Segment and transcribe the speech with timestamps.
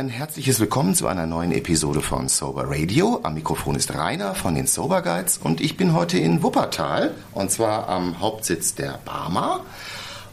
[0.00, 3.20] ein herzliches Willkommen zu einer neuen Episode von Sober Radio.
[3.22, 7.50] Am Mikrofon ist Rainer von den Sober Guides und ich bin heute in Wuppertal und
[7.50, 9.62] zwar am Hauptsitz der Barmer.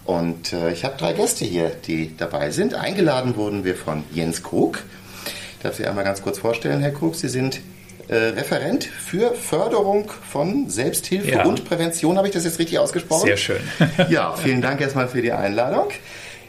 [0.05, 2.75] Und äh, ich habe drei Gäste hier, die dabei sind.
[2.75, 4.85] Eingeladen wurden wir von Jens Krug.
[5.57, 7.15] Ich darf Sie einmal ganz kurz vorstellen, Herr Krug.
[7.15, 7.59] Sie sind
[8.07, 11.43] äh, Referent für Förderung von Selbsthilfe ja.
[11.43, 12.15] und Prävention.
[12.15, 13.25] Habe ich das jetzt richtig ausgesprochen?
[13.25, 13.59] Sehr schön.
[14.09, 15.89] ja, vielen Dank erstmal für die Einladung.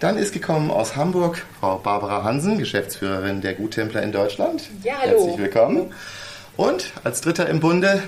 [0.00, 4.62] Dann ist gekommen aus Hamburg Frau Barbara Hansen, Geschäftsführerin der Guttempler in Deutschland.
[4.84, 5.18] Ja, hallo.
[5.18, 5.92] Herzlich willkommen.
[6.56, 8.04] Und als Dritter im Bunde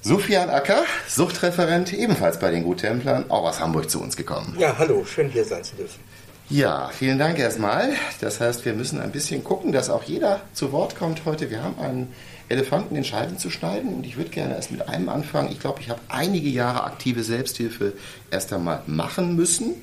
[0.00, 4.56] Sufian Acker, Suchtreferent, ebenfalls bei den Guttemplern, auch aus Hamburg zu uns gekommen.
[4.58, 6.00] Ja, hallo, schön hier sein zu dürfen.
[6.48, 7.92] Ja, vielen Dank erstmal.
[8.20, 11.50] Das heißt, wir müssen ein bisschen gucken, dass auch jeder zu Wort kommt heute.
[11.50, 12.12] Wir haben einen
[12.48, 15.52] Elefanten in Scheiben zu schneiden und ich würde gerne erst mit einem anfangen.
[15.52, 17.92] Ich glaube, ich habe einige Jahre aktive Selbsthilfe
[18.32, 19.76] erst einmal machen müssen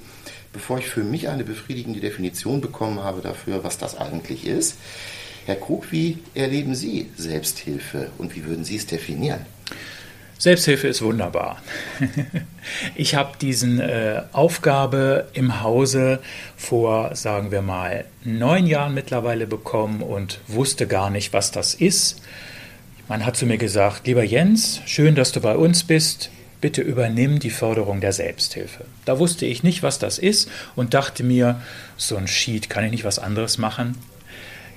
[0.58, 4.78] bevor ich für mich eine befriedigende Definition bekommen habe dafür, was das eigentlich ist.
[5.46, 9.46] Herr Krug, wie erleben Sie Selbsthilfe und wie würden Sie es definieren?
[10.40, 11.62] Selbsthilfe ist wunderbar.
[12.96, 16.20] Ich habe diese äh, Aufgabe im Hause
[16.58, 22.22] vor, sagen wir mal, neun Jahren mittlerweile bekommen und wusste gar nicht, was das ist.
[23.08, 26.30] Man hat zu mir gesagt, lieber Jens, schön, dass du bei uns bist
[26.62, 28.86] bitte übernimm die Förderung der Selbsthilfe.
[29.06, 31.62] Da wusste ich nicht, was das ist und dachte mir,
[31.98, 33.98] so ein Sheet, kann ich nicht was anderes machen?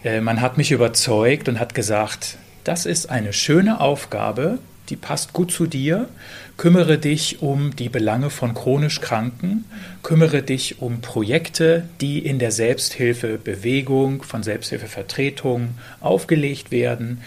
[0.04, 4.58] Äh, man hat mich überzeugt und hat gesagt, das ist eine schöne Aufgabe,
[4.90, 6.08] die passt gut zu dir.
[6.56, 9.64] Kümmere dich um die Belange von chronisch Kranken,
[10.02, 17.22] kümmere dich um Projekte, die in der Selbsthilfebewegung, von Selbsthilfevertretungen aufgelegt werden.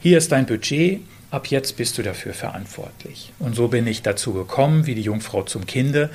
[0.00, 3.32] Hier ist dein Budget, ab jetzt bist du dafür verantwortlich.
[3.38, 6.10] Und so bin ich dazu gekommen, wie die Jungfrau zum Kinde.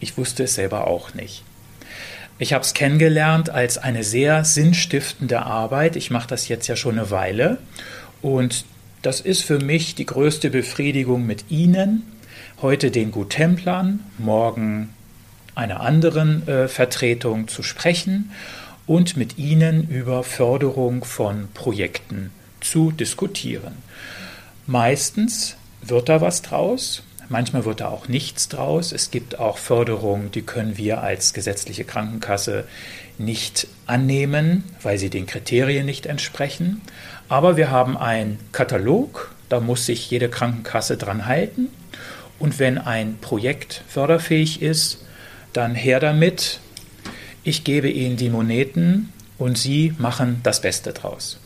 [0.00, 1.42] Ich wusste es selber auch nicht.
[2.38, 5.96] Ich habe es kennengelernt als eine sehr sinnstiftende Arbeit.
[5.96, 7.58] Ich mache das jetzt ja schon eine Weile.
[8.22, 8.64] Und
[9.02, 12.02] das ist für mich die größte Befriedigung mit Ihnen,
[12.60, 14.88] heute den Guttemplern, morgen
[15.54, 18.32] einer anderen äh, Vertretung zu sprechen
[18.86, 23.74] und mit Ihnen über Förderung von Projekten zu diskutieren.
[24.66, 28.92] Meistens wird da was draus, manchmal wird da auch nichts draus.
[28.92, 32.64] Es gibt auch Förderungen, die können wir als gesetzliche Krankenkasse
[33.18, 36.80] nicht annehmen, weil sie den Kriterien nicht entsprechen.
[37.28, 41.68] Aber wir haben einen Katalog, da muss sich jede Krankenkasse dran halten.
[42.38, 45.04] Und wenn ein Projekt förderfähig ist,
[45.52, 46.60] dann her damit.
[47.44, 51.38] Ich gebe Ihnen die Moneten und Sie machen das Beste draus.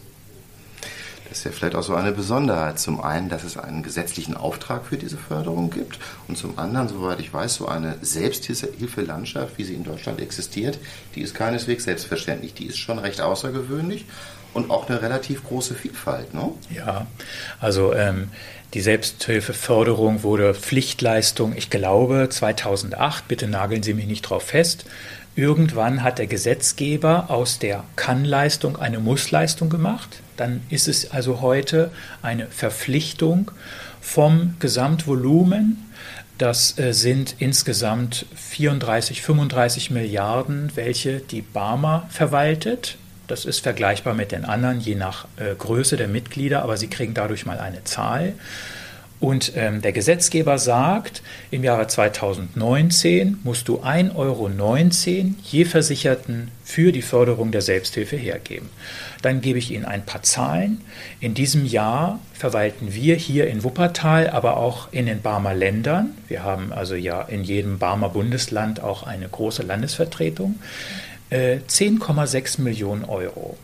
[1.29, 2.79] Das ist ja vielleicht auch so eine Besonderheit.
[2.79, 7.21] Zum einen, dass es einen gesetzlichen Auftrag für diese Förderung gibt und zum anderen, soweit
[7.21, 10.79] ich weiß, so eine Selbsthilfelandschaft, wie sie in Deutschland existiert,
[11.15, 12.55] die ist keineswegs selbstverständlich.
[12.55, 14.07] Die ist schon recht außergewöhnlich
[14.55, 16.33] und auch eine relativ große Vielfalt.
[16.35, 16.51] Ne?
[16.75, 17.07] Ja,
[17.61, 18.31] also ähm,
[18.75, 24.85] die Selbsthilfeförderung wurde Pflichtleistung, ich glaube, 2008, bitte nageln Sie mich nicht drauf fest,
[25.39, 30.21] Irgendwann hat der Gesetzgeber aus der Kann-Leistung eine Muss-Leistung gemacht.
[30.39, 31.91] Dann ist es also heute
[32.23, 33.51] eine Verpflichtung
[34.01, 35.85] vom Gesamtvolumen.
[36.39, 42.97] Das äh, sind insgesamt 34, 35 Milliarden, welche die Barmer verwaltet.
[43.27, 47.13] Das ist vergleichbar mit den anderen, je nach äh, Größe der Mitglieder, aber sie kriegen
[47.13, 48.35] dadurch mal eine Zahl.
[49.21, 54.49] Und ähm, der Gesetzgeber sagt, im Jahre 2019 musst du 1,19 Euro
[55.43, 58.69] je Versicherten für die Förderung der Selbsthilfe hergeben.
[59.23, 60.81] Dann gebe ich Ihnen ein paar Zahlen.
[61.21, 66.45] In diesem Jahr verwalten wir hier in Wuppertal, aber auch in den Barmer Ländern, wir
[66.45, 70.61] haben also ja in jedem Barmer Bundesland auch eine große Landesvertretung,
[71.31, 73.57] äh, 10,6 Millionen Euro.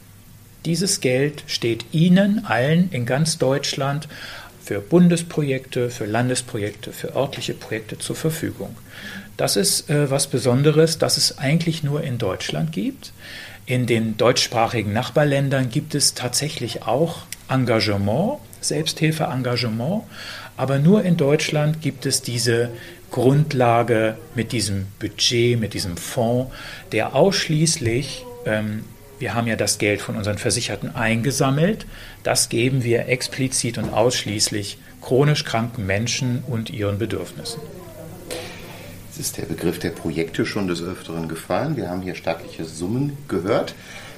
[0.64, 4.08] Dieses Geld steht Ihnen allen in ganz Deutschland
[4.64, 8.74] für Bundesprojekte, für Landesprojekte, für örtliche Projekte zur Verfügung.
[9.36, 13.12] Das ist äh, was Besonderes, das es eigentlich nur in Deutschland gibt.
[13.66, 20.04] In den deutschsprachigen Nachbarländern gibt es tatsächlich auch Engagement, Selbsthilfe-Engagement,
[20.56, 22.70] aber nur in Deutschland gibt es diese
[23.10, 26.52] Grundlage mit diesem Budget, mit diesem Fonds,
[26.92, 28.84] der ausschließlich ähm,
[29.18, 31.86] wir haben ja das Geld von unseren Versicherten eingesammelt.
[32.22, 37.60] Das geben wir explizit und ausschließlich chronisch kranken Menschen und ihren Bedürfnissen.
[39.12, 41.76] Es ist der Begriff der Projekte schon des Öfteren gefallen.
[41.76, 43.74] Wir haben hier staatliche Summen gehört.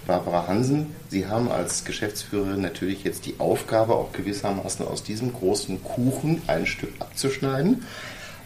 [0.06, 5.82] Barbara Hansen, Sie haben als Geschäftsführerin natürlich jetzt die Aufgabe, auch gewissermaßen aus diesem großen
[5.82, 7.82] Kuchen ein Stück abzuschneiden.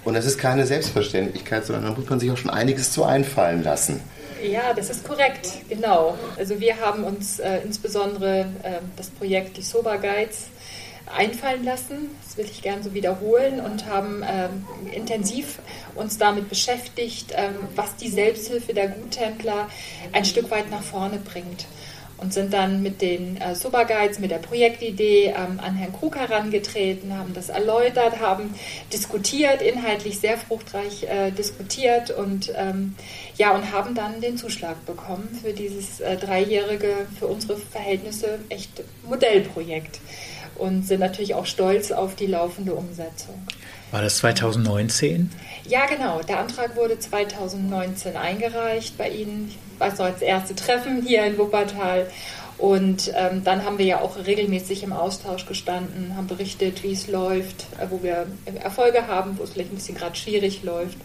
[0.05, 3.63] Und das ist keine Selbstverständlichkeit, sondern da muss man sich auch schon einiges zu einfallen
[3.63, 4.01] lassen.
[4.43, 6.17] Ja, das ist korrekt, genau.
[6.39, 10.49] Also wir haben uns äh, insbesondere äh, das Projekt die Sober Guides
[11.15, 12.11] einfallen lassen.
[12.25, 15.59] Das will ich gerne so wiederholen und haben ähm, intensiv
[15.95, 19.69] uns damit beschäftigt, ähm, was die Selbsthilfe der Guttempler
[20.13, 21.67] ein Stück weit nach vorne bringt.
[22.21, 26.17] Und sind dann mit den äh, Sober Guides, mit der Projektidee ähm, an Herrn Krug
[26.17, 28.55] herangetreten, haben das erläutert, haben
[28.93, 32.95] diskutiert, inhaltlich sehr fruchtreich äh, diskutiert und ähm,
[33.37, 38.83] ja, und haben dann den Zuschlag bekommen für dieses äh, dreijährige, für unsere Verhältnisse echt
[39.09, 40.01] Modellprojekt
[40.57, 43.43] und sind natürlich auch stolz auf die laufende Umsetzung.
[43.91, 45.31] War das 2019?
[45.67, 46.21] Ja, genau.
[46.23, 49.53] Der Antrag wurde 2019 eingereicht bei Ihnen.
[49.79, 52.07] Noch, als erste Treffen hier in Wuppertal.
[52.59, 57.09] Und ähm, dann haben wir ja auch regelmäßig im Austausch gestanden, haben berichtet, wie es
[57.09, 58.27] läuft, äh, wo wir
[58.63, 60.99] Erfolge haben, wo es vielleicht ein bisschen gerade schwierig läuft.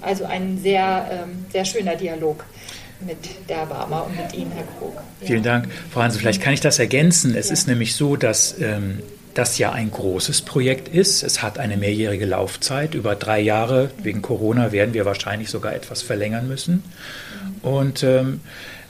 [0.00, 2.46] Also ein sehr, ähm, sehr schöner Dialog
[3.00, 3.18] mit
[3.50, 4.94] der Barmer und mit Ihnen, Herr Krug.
[4.94, 5.26] Ja.
[5.26, 5.68] Vielen Dank.
[5.90, 7.36] Frau Hansen, vielleicht kann ich das ergänzen.
[7.36, 7.52] Es ja.
[7.52, 9.02] ist nämlich so, dass ähm,
[9.34, 11.22] das ja ein großes Projekt ist.
[11.22, 12.94] Es hat eine mehrjährige Laufzeit.
[12.94, 16.84] Über drei Jahre wegen Corona werden wir wahrscheinlich sogar etwas verlängern müssen.
[17.62, 18.40] Und ähm,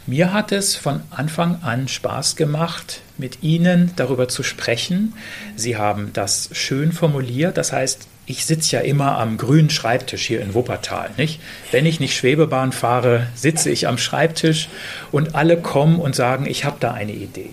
[0.07, 5.15] mir hat es von Anfang an Spaß gemacht, mit Ihnen darüber zu sprechen.
[5.57, 7.57] Sie haben das schön formuliert.
[7.57, 11.11] Das heißt, ich sitze ja immer am grünen Schreibtisch hier in Wuppertal.
[11.17, 11.41] Nicht?
[11.71, 14.69] Wenn ich nicht Schwebebahn fahre, sitze ich am Schreibtisch
[15.11, 17.51] und alle kommen und sagen, ich habe da eine Idee.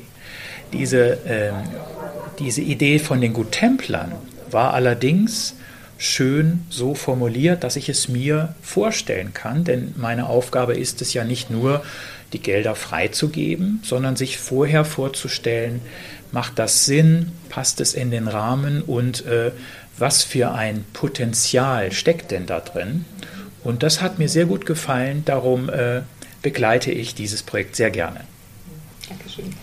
[0.73, 1.55] Diese, ähm,
[2.41, 4.13] diese Idee von den Guttemplern
[4.49, 5.55] war allerdings
[5.97, 11.23] schön so formuliert, dass ich es mir vorstellen kann, denn meine Aufgabe ist es ja
[11.23, 11.83] nicht nur,
[12.33, 15.81] die Gelder freizugeben, sondern sich vorher vorzustellen,
[16.31, 19.51] macht das Sinn, passt es in den Rahmen und äh,
[19.97, 23.05] was für ein Potenzial steckt denn da drin.
[23.63, 26.01] Und das hat mir sehr gut gefallen, darum äh,
[26.41, 28.21] begleite ich dieses Projekt sehr gerne.
[29.07, 29.53] Dankeschön.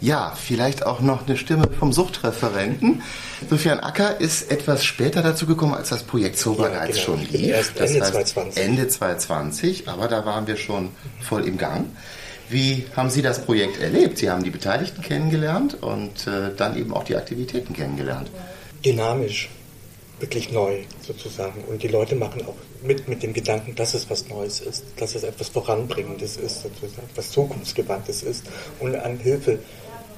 [0.00, 3.02] Ja, vielleicht auch noch eine Stimme vom Suchtreferenten.
[3.48, 6.98] Sofian Acker ist etwas später dazu gekommen, als das Projekt Sober ja, genau.
[6.98, 7.48] schon lief.
[7.48, 8.64] Erst das Ende heißt 2020.
[8.64, 11.86] Ende 2020, aber da waren wir schon voll im Gang.
[12.48, 14.18] Wie haben Sie das Projekt erlebt?
[14.18, 18.30] Sie haben die Beteiligten kennengelernt und äh, dann eben auch die Aktivitäten kennengelernt
[18.84, 19.48] dynamisch,
[20.18, 21.64] wirklich neu sozusagen.
[21.64, 25.14] Und die Leute machen auch mit mit dem Gedanken, dass es was Neues ist, dass
[25.14, 28.44] es etwas Voranbringendes ist, sozusagen, etwas Zukunftsgewandtes ist
[28.80, 29.58] und an Hilfe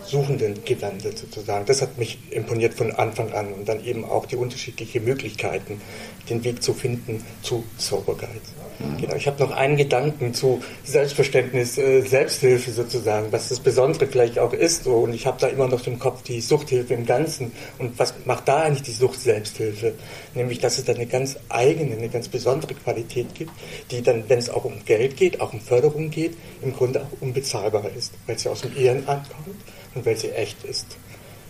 [0.06, 1.66] Suchenden gewendet sozusagen.
[1.66, 5.80] Das hat mich imponiert von Anfang an und dann eben auch die unterschiedlichen Möglichkeiten,
[6.28, 8.40] den Weg zu finden zu Sober Guide.
[8.78, 8.98] Mhm.
[8.98, 9.14] Genau.
[9.14, 14.52] Ich habe noch einen Gedanken zu Selbstverständnis, äh, Selbsthilfe sozusagen, was das Besondere vielleicht auch
[14.52, 14.84] ist.
[14.84, 14.94] So.
[14.94, 17.52] Und ich habe da immer noch im Kopf die Suchthilfe im Ganzen.
[17.78, 19.94] Und was macht da eigentlich die Sucht Selbsthilfe?
[20.34, 23.52] Nämlich, dass es da eine ganz eigene, eine ganz besondere Qualität gibt,
[23.90, 27.22] die dann, wenn es auch um Geld geht, auch um Förderung geht, im Grunde auch
[27.22, 29.56] unbezahlbar ist, weil sie aus dem Ehrenamt kommt
[29.94, 30.96] und weil sie echt ist.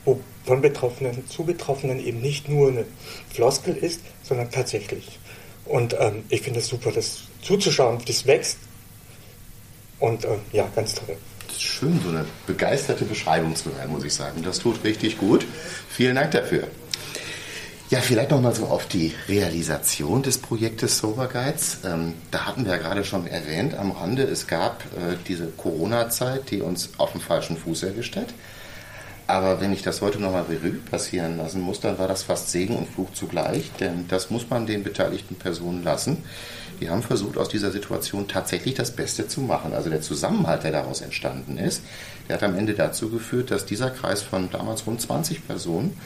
[0.05, 2.85] Wo von Betroffenen zu Betroffenen eben nicht nur eine
[3.33, 5.19] Floskel ist, sondern tatsächlich.
[5.65, 8.59] Und ähm, ich finde es super, das zuzuschauen, das wächst.
[10.01, 11.17] Und äh, ja, ganz toll.
[11.47, 14.43] Das ist schön, so eine begeisterte Beschreibung zu hören, muss ich sagen.
[14.43, 15.47] Das tut richtig gut.
[15.89, 16.67] Vielen Dank dafür.
[17.93, 21.81] Ja, vielleicht nochmal so auf die Realisation des Projektes Sober Guides.
[21.85, 26.51] Ähm, da hatten wir ja gerade schon erwähnt am Rande, es gab äh, diese Corona-Zeit,
[26.51, 28.29] die uns auf dem falschen Fuß erwischt hat.
[29.27, 32.77] Aber wenn ich das heute nochmal Revue passieren lassen muss, dann war das fast Segen
[32.77, 36.25] und Fluch zugleich, denn das muss man den beteiligten Personen lassen.
[36.81, 39.75] Die haben versucht, aus dieser Situation tatsächlich das Beste zu machen.
[39.75, 41.83] Also der Zusammenhalt, der daraus entstanden ist,
[42.27, 46.01] der hat am Ende dazu geführt, dass dieser Kreis von damals rund 20 Personen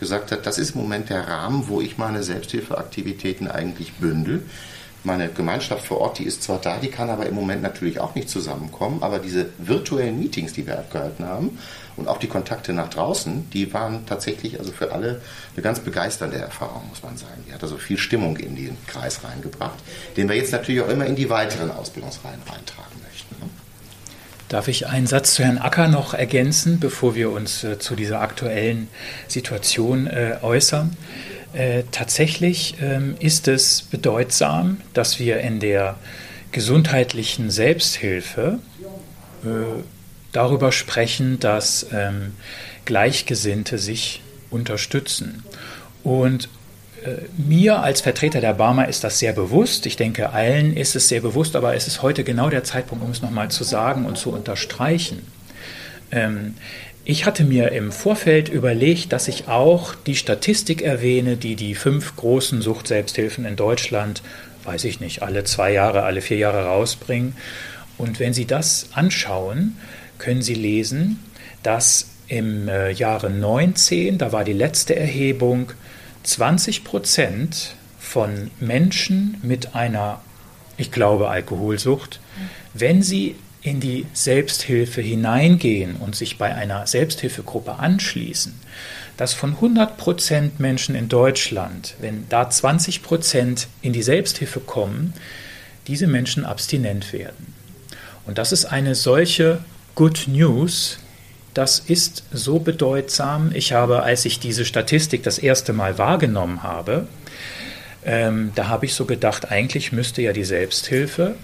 [0.00, 4.42] gesagt hat, das ist im Moment der Rahmen, wo ich meine Selbsthilfeaktivitäten eigentlich bündel.
[5.02, 8.14] Meine Gemeinschaft vor Ort, die ist zwar da, die kann aber im Moment natürlich auch
[8.14, 11.58] nicht zusammenkommen, aber diese virtuellen Meetings, die wir abgehalten haben
[11.96, 15.22] und auch die Kontakte nach draußen, die waren tatsächlich also für alle
[15.54, 17.44] eine ganz begeisternde Erfahrung, muss man sagen.
[17.48, 19.78] Die hat also viel Stimmung in den Kreis reingebracht,
[20.18, 22.89] den wir jetzt natürlich auch immer in die weiteren Ausbildungsreihen reintragen?
[24.50, 28.20] Darf ich einen Satz zu Herrn Acker noch ergänzen, bevor wir uns äh, zu dieser
[28.20, 28.88] aktuellen
[29.28, 30.96] Situation äh, äußern?
[31.52, 35.94] Äh, tatsächlich ähm, ist es bedeutsam, dass wir in der
[36.50, 38.58] gesundheitlichen Selbsthilfe
[39.44, 39.48] äh,
[40.32, 42.32] darüber sprechen, dass ähm,
[42.86, 45.44] Gleichgesinnte sich unterstützen.
[46.02, 46.48] Und
[47.36, 49.86] mir als Vertreter der Barmer ist das sehr bewusst.
[49.86, 53.10] Ich denke, allen ist es sehr bewusst, aber es ist heute genau der Zeitpunkt, um
[53.10, 55.26] es nochmal zu sagen und zu unterstreichen.
[56.10, 56.54] Ähm,
[57.04, 62.14] ich hatte mir im Vorfeld überlegt, dass ich auch die Statistik erwähne, die die fünf
[62.16, 64.22] großen Suchtselbsthilfen in Deutschland
[64.64, 67.34] weiß ich nicht, alle zwei Jahre, alle vier Jahre rausbringen.
[67.98, 69.76] Und wenn Sie das anschauen,
[70.18, 71.18] können Sie lesen,
[71.62, 75.72] dass im äh, Jahre 19, da war die letzte Erhebung,
[76.22, 80.20] 20 Prozent von Menschen mit einer,
[80.76, 82.20] ich glaube, Alkoholsucht,
[82.74, 88.54] wenn sie in die Selbsthilfe hineingehen und sich bei einer Selbsthilfegruppe anschließen,
[89.16, 95.12] dass von 100 Prozent Menschen in Deutschland, wenn da 20 Prozent in die Selbsthilfe kommen,
[95.86, 97.52] diese Menschen abstinent werden.
[98.26, 99.62] Und das ist eine solche
[99.94, 100.98] Good News,
[101.54, 103.50] das ist so bedeutsam.
[103.54, 107.06] Ich habe, als ich diese Statistik das erste Mal wahrgenommen habe,
[108.04, 111.34] ähm, da habe ich so gedacht, eigentlich müsste ja die Selbsthilfe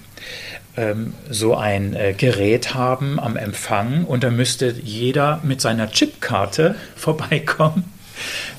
[0.77, 6.77] ähm, so ein äh, Gerät haben am Empfang und da müsste jeder mit seiner Chipkarte
[6.97, 7.85] vorbeikommen,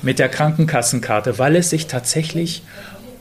[0.02, 2.62] mit der Krankenkassenkarte, weil es sich tatsächlich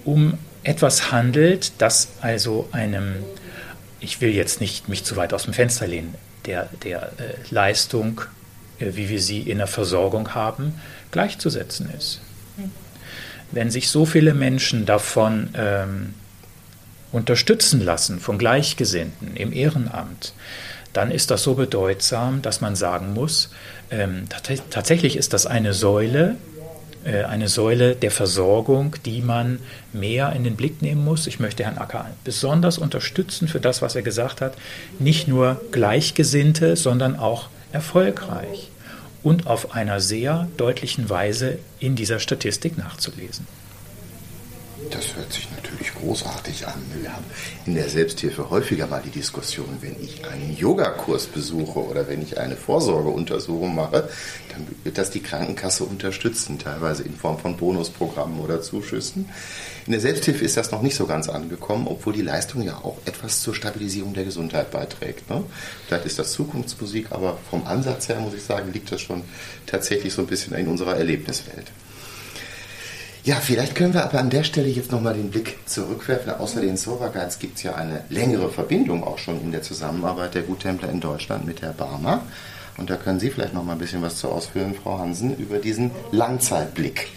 [0.05, 3.15] um etwas handelt, das also einem,
[3.99, 6.13] ich will jetzt nicht mich zu weit aus dem Fenster lehnen,
[6.47, 8.21] der, der äh, Leistung,
[8.79, 10.73] äh, wie wir sie in der Versorgung haben,
[11.11, 12.21] gleichzusetzen ist.
[13.51, 16.13] Wenn sich so viele Menschen davon ähm,
[17.11, 20.33] unterstützen lassen, von Gleichgesinnten im Ehrenamt,
[20.91, 23.51] dann ist das so bedeutsam, dass man sagen muss,
[23.89, 24.25] ähm,
[24.69, 26.35] tatsächlich ist das eine Säule,
[27.05, 29.59] eine Säule der Versorgung, die man
[29.93, 31.27] mehr in den Blick nehmen muss.
[31.27, 34.55] Ich möchte Herrn Acker besonders unterstützen für das, was er gesagt hat.
[34.99, 38.69] Nicht nur Gleichgesinnte, sondern auch erfolgreich
[39.23, 43.47] und auf einer sehr deutlichen Weise in dieser Statistik nachzulesen.
[44.91, 46.81] Das hört sich natürlich großartig an.
[47.01, 47.25] Wir haben
[47.65, 52.37] in der Selbsthilfe häufiger mal die Diskussion, wenn ich einen Yogakurs besuche oder wenn ich
[52.37, 54.07] eine Vorsorgeuntersuchung mache,
[54.49, 59.29] dann wird das die Krankenkasse unterstützen, teilweise in Form von Bonusprogrammen oder Zuschüssen.
[59.87, 62.97] In der Selbsthilfe ist das noch nicht so ganz angekommen, obwohl die Leistung ja auch
[63.05, 65.29] etwas zur Stabilisierung der Gesundheit beiträgt.
[65.29, 65.43] Ne?
[65.87, 69.23] Vielleicht ist das Zukunftsmusik, aber vom Ansatz her muss ich sagen, liegt das schon
[69.65, 71.71] tatsächlich so ein bisschen in unserer Erlebniswelt.
[73.27, 76.31] Ja, vielleicht können wir aber an der Stelle jetzt nochmal den Blick zurückwerfen.
[76.31, 80.33] Außer den Sober Guides gibt es ja eine längere Verbindung auch schon in der Zusammenarbeit
[80.33, 82.21] der Guttempler in Deutschland mit der Barmer.
[82.77, 85.57] Und da können Sie vielleicht noch mal ein bisschen was zu ausführen, Frau Hansen, über
[85.57, 87.09] diesen Langzeitblick.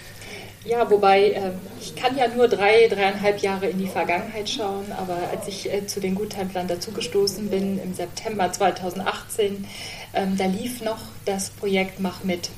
[0.64, 5.16] Ja, wobei äh, ich kann ja nur drei, dreieinhalb Jahre in die Vergangenheit schauen, aber
[5.30, 9.64] als ich äh, zu den Guttemplern dazugestoßen bin im September 2018,
[10.12, 12.50] ähm, da lief noch das Projekt Mach mit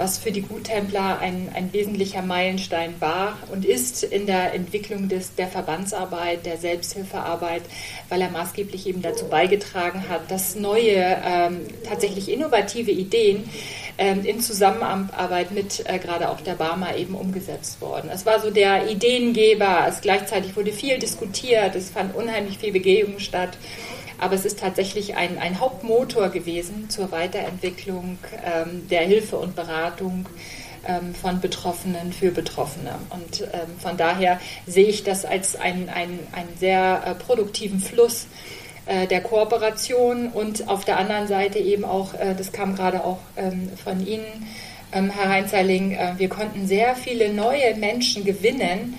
[0.00, 5.34] was für die Guttempler ein, ein wesentlicher Meilenstein war und ist in der Entwicklung des,
[5.34, 7.60] der Verbandsarbeit, der Selbsthilfearbeit,
[8.08, 13.50] weil er maßgeblich eben dazu beigetragen hat, dass neue, ähm, tatsächlich innovative Ideen
[13.98, 18.08] ähm, in Zusammenarbeit mit äh, gerade auch der Barmer eben umgesetzt worden.
[18.10, 23.18] Es war so der Ideengeber, es gleichzeitig wurde viel diskutiert, es fand unheimlich viel Begegnung
[23.18, 23.58] statt.
[24.20, 30.26] Aber es ist tatsächlich ein, ein Hauptmotor gewesen zur Weiterentwicklung ähm, der Hilfe und Beratung
[30.86, 32.92] ähm, von Betroffenen für Betroffene.
[33.10, 36.20] Und ähm, von daher sehe ich das als einen, einen,
[36.58, 38.26] sehr äh, produktiven Fluss
[38.86, 43.18] äh, der Kooperation und auf der anderen Seite eben auch, äh, das kam gerade auch
[43.36, 44.46] ähm, von Ihnen,
[44.92, 48.98] ähm, Herr Heinzerling, äh, wir konnten sehr viele neue Menschen gewinnen,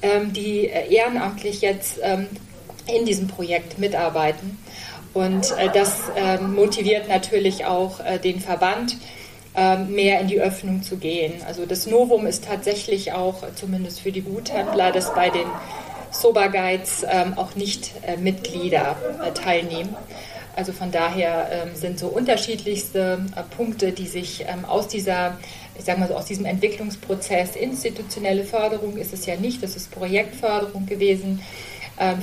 [0.00, 2.00] ähm, die ehrenamtlich jetzt
[2.86, 4.58] in diesem Projekt mitarbeiten.
[5.14, 8.96] Und äh, das äh, motiviert natürlich auch äh, den Verband,
[9.54, 11.34] ähm, mehr in die Öffnung zu gehen.
[11.46, 15.46] Also das Novum ist tatsächlich auch, zumindest für die Guttempler, dass bei den
[16.10, 19.94] Sober Guides ähm, auch nicht äh, Mitglieder äh, teilnehmen.
[20.56, 25.38] Also von daher ähm, sind so unterschiedlichste äh, Punkte, die sich aus dieser
[25.78, 29.90] ich sage mal so, aus diesem Entwicklungsprozess, institutionelle Förderung ist es ja nicht, das ist
[29.90, 31.40] Projektförderung gewesen,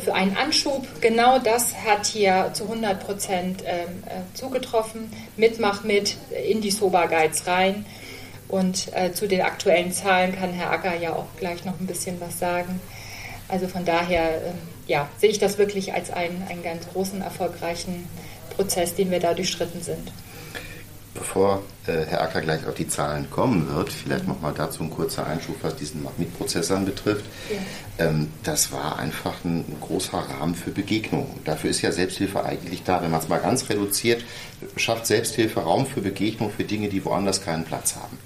[0.03, 0.87] für einen Anschub.
[0.99, 5.11] Genau das hat hier zu 100 Prozent ähm, äh, zugetroffen.
[5.37, 6.17] Mitmach mit
[6.49, 7.85] in die Soba Guides rein.
[8.47, 12.19] Und äh, zu den aktuellen Zahlen kann Herr Acker ja auch gleich noch ein bisschen
[12.19, 12.81] was sagen.
[13.47, 14.57] Also von daher ähm,
[14.87, 18.07] ja, sehe ich das wirklich als einen, einen ganz großen, erfolgreichen
[18.55, 20.11] Prozess, den wir da durchschritten sind.
[21.13, 25.25] Bevor äh, Herr Acker gleich auf die Zahlen kommen wird, vielleicht nochmal dazu ein kurzer
[25.25, 27.25] Einschub, was diesen Magnetprozess anbetrifft.
[27.49, 28.05] Ja.
[28.05, 31.39] Ähm, das war einfach ein, ein, großer Rahmen für Begegnungen.
[31.45, 33.01] Dafür ist ja Selbsthilfe eigentlich da.
[33.01, 34.23] Wenn man es mal ganz reduziert,
[34.75, 38.17] schafft Selbsthilfe Raum für Begegnung für Dinge, die woanders keinen Platz haben.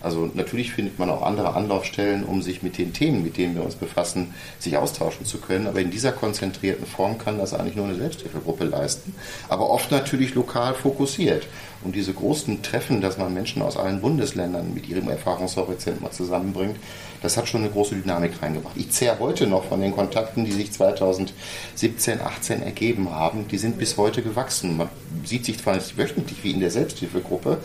[0.00, 3.64] Also natürlich findet man auch andere Anlaufstellen, um sich mit den Themen, mit denen wir
[3.64, 5.66] uns befassen, sich austauschen zu können.
[5.66, 9.14] Aber in dieser konzentrierten Form kann das eigentlich nur eine Selbsthilfegruppe leisten.
[9.48, 11.46] Aber oft natürlich lokal fokussiert.
[11.84, 16.76] Und diese großen Treffen, dass man Menschen aus allen Bundesländern mit ihrem Erfahrungshorizont mal zusammenbringt,
[17.22, 18.76] das hat schon eine große Dynamik reingebracht.
[18.76, 23.48] Ich zehre heute noch von den Kontakten, die sich 2017, 18 ergeben haben.
[23.48, 24.76] Die sind bis heute gewachsen.
[24.76, 24.88] Man
[25.24, 27.58] sieht sich zwar nicht wöchentlich wie in der Selbsthilfegruppe,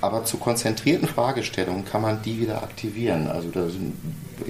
[0.00, 3.28] aber zu konzentrierten Fragestellungen kann man die wieder aktivieren.
[3.28, 3.94] Also sind,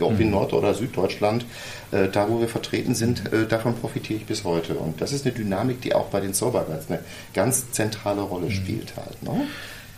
[0.01, 0.33] ob in mhm.
[0.33, 1.45] Nord- oder Süddeutschland,
[1.91, 4.75] äh, da wo wir vertreten sind, äh, davon profitiere ich bis heute.
[4.75, 7.01] Und das ist eine Dynamik, die auch bei den Soberguides eine
[7.35, 8.53] ganz zentrale Rolle mhm.
[8.53, 9.23] spielt halt.
[9.23, 9.47] Ne?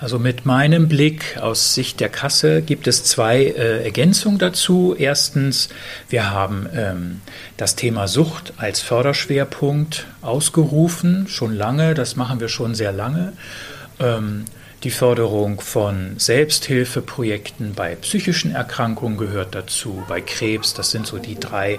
[0.03, 4.97] Also mit meinem Blick aus Sicht der Kasse gibt es zwei äh, Ergänzungen dazu.
[4.99, 5.69] Erstens,
[6.09, 7.21] wir haben ähm,
[7.57, 13.33] das Thema Sucht als Förderschwerpunkt ausgerufen, schon lange, das machen wir schon sehr lange.
[14.01, 14.47] Ähm,
[14.85, 21.39] die Förderung von Selbsthilfeprojekten bei psychischen Erkrankungen gehört dazu, bei Krebs, das sind so die
[21.39, 21.79] drei,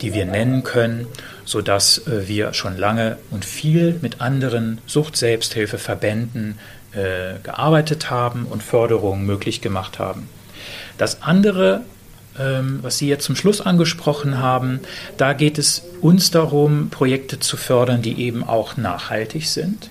[0.00, 1.08] die wir nennen können,
[1.44, 6.58] sodass äh, wir schon lange und viel mit anderen Sucht-Selbsthilfeverbänden
[6.92, 10.28] äh, gearbeitet haben und Förderungen möglich gemacht haben.
[10.96, 11.80] Das andere,
[12.38, 14.78] ähm, was Sie jetzt zum Schluss angesprochen haben,
[15.16, 19.90] da geht es uns darum, Projekte zu fördern, die eben auch nachhaltig sind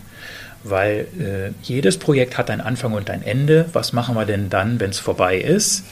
[0.64, 3.66] weil äh, jedes Projekt hat einen Anfang und ein Ende.
[3.74, 5.84] Was machen wir denn dann, wenn es vorbei ist?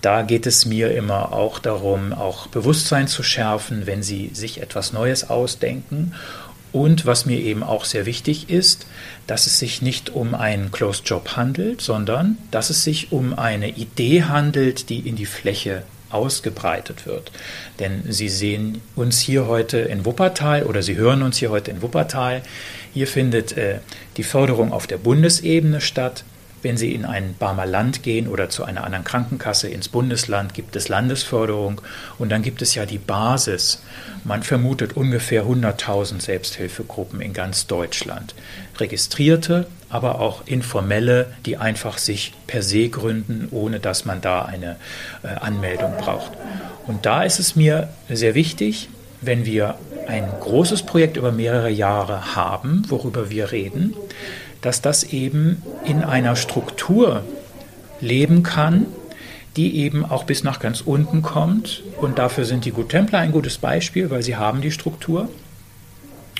[0.00, 4.92] Da geht es mir immer auch darum, auch Bewusstsein zu schärfen, wenn Sie sich etwas
[4.92, 6.12] Neues ausdenken
[6.72, 8.86] und was mir eben auch sehr wichtig ist,
[9.26, 13.68] dass es sich nicht um einen Closed Job handelt, sondern dass es sich um eine
[13.68, 17.30] Idee handelt, die in die Fläche ausgebreitet wird.
[17.78, 21.82] Denn Sie sehen uns hier heute in Wuppertal oder Sie hören uns hier heute in
[21.82, 22.42] Wuppertal.
[22.92, 23.78] Hier findet äh,
[24.16, 26.24] die Förderung auf der Bundesebene statt.
[26.62, 30.76] Wenn Sie in ein Barmer Land gehen oder zu einer anderen Krankenkasse ins Bundesland, gibt
[30.76, 31.80] es Landesförderung
[32.20, 33.82] und dann gibt es ja die Basis.
[34.22, 38.36] Man vermutet ungefähr 100.000 Selbsthilfegruppen in ganz Deutschland.
[38.78, 44.76] Registrierte, aber auch informelle, die einfach sich per se gründen, ohne dass man da eine
[45.24, 46.30] äh, Anmeldung braucht.
[46.86, 48.88] Und da ist es mir sehr wichtig,
[49.20, 49.76] wenn wir
[50.06, 53.94] ein großes Projekt über mehrere Jahre haben, worüber wir reden,
[54.60, 57.24] dass das eben in einer Struktur
[58.00, 58.86] leben kann,
[59.56, 61.82] die eben auch bis nach ganz unten kommt.
[62.00, 65.28] Und dafür sind die Good Templar ein gutes Beispiel, weil sie haben die Struktur.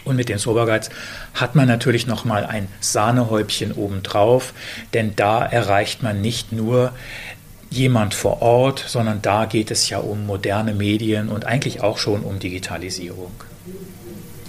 [0.04, 0.90] Und mit den Sober Guides
[1.34, 4.52] hat man natürlich noch mal ein Sahnehäubchen obendrauf,
[4.94, 6.92] denn da erreicht man nicht nur
[7.70, 12.22] jemand vor Ort, sondern da geht es ja um moderne Medien und eigentlich auch schon
[12.22, 13.32] um Digitalisierung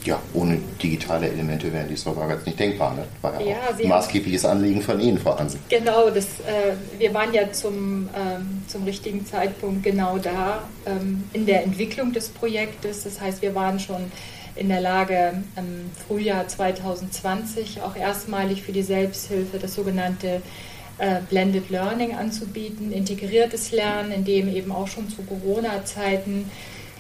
[0.06, 2.96] ja, ohne digitale Elemente wären die Server nicht denkbar.
[2.96, 3.06] Ne?
[3.22, 5.60] War ja, ja auch ein maßgebliches Anliegen von Ihnen, Frau Hansen.
[5.70, 11.46] Genau, das, äh, wir waren ja zum, ähm, zum richtigen Zeitpunkt genau da ähm, in
[11.46, 13.04] der Entwicklung des Projektes.
[13.04, 14.12] Das heißt, wir waren schon
[14.56, 20.42] in der Lage, im Frühjahr 2020 auch erstmalig für die Selbsthilfe das sogenannte
[21.00, 26.52] äh, Blended Learning anzubieten, integriertes Lernen, in dem eben auch schon zu Corona-Zeiten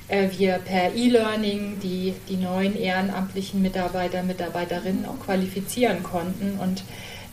[0.09, 6.59] wir per E-Learning die, die neuen ehrenamtlichen Mitarbeiter, Mitarbeiterinnen auch qualifizieren konnten.
[6.59, 6.83] Und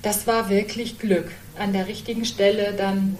[0.03, 3.19] das war wirklich Glück an der richtigen Stelle dann,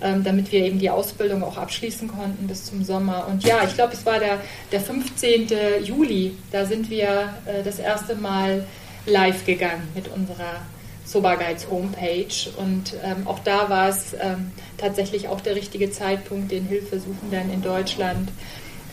[0.00, 3.26] ähm, damit wir eben die Ausbildung auch abschließen konnten bis zum Sommer.
[3.28, 4.38] Und ja, ich glaube, es war der,
[4.70, 5.48] der 15.
[5.84, 8.64] Juli, da sind wir äh, das erste Mal
[9.06, 10.62] live gegangen mit unserer
[11.04, 12.50] Soba Guides Homepage.
[12.56, 17.62] Und ähm, auch da war es ähm, tatsächlich auch der richtige Zeitpunkt, den Hilfesuchenden in
[17.62, 18.30] Deutschland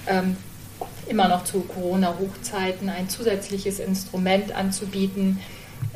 [0.10, 0.36] ähm,
[1.08, 5.40] immer noch zu Corona-Hochzeiten ein zusätzliches Instrument anzubieten,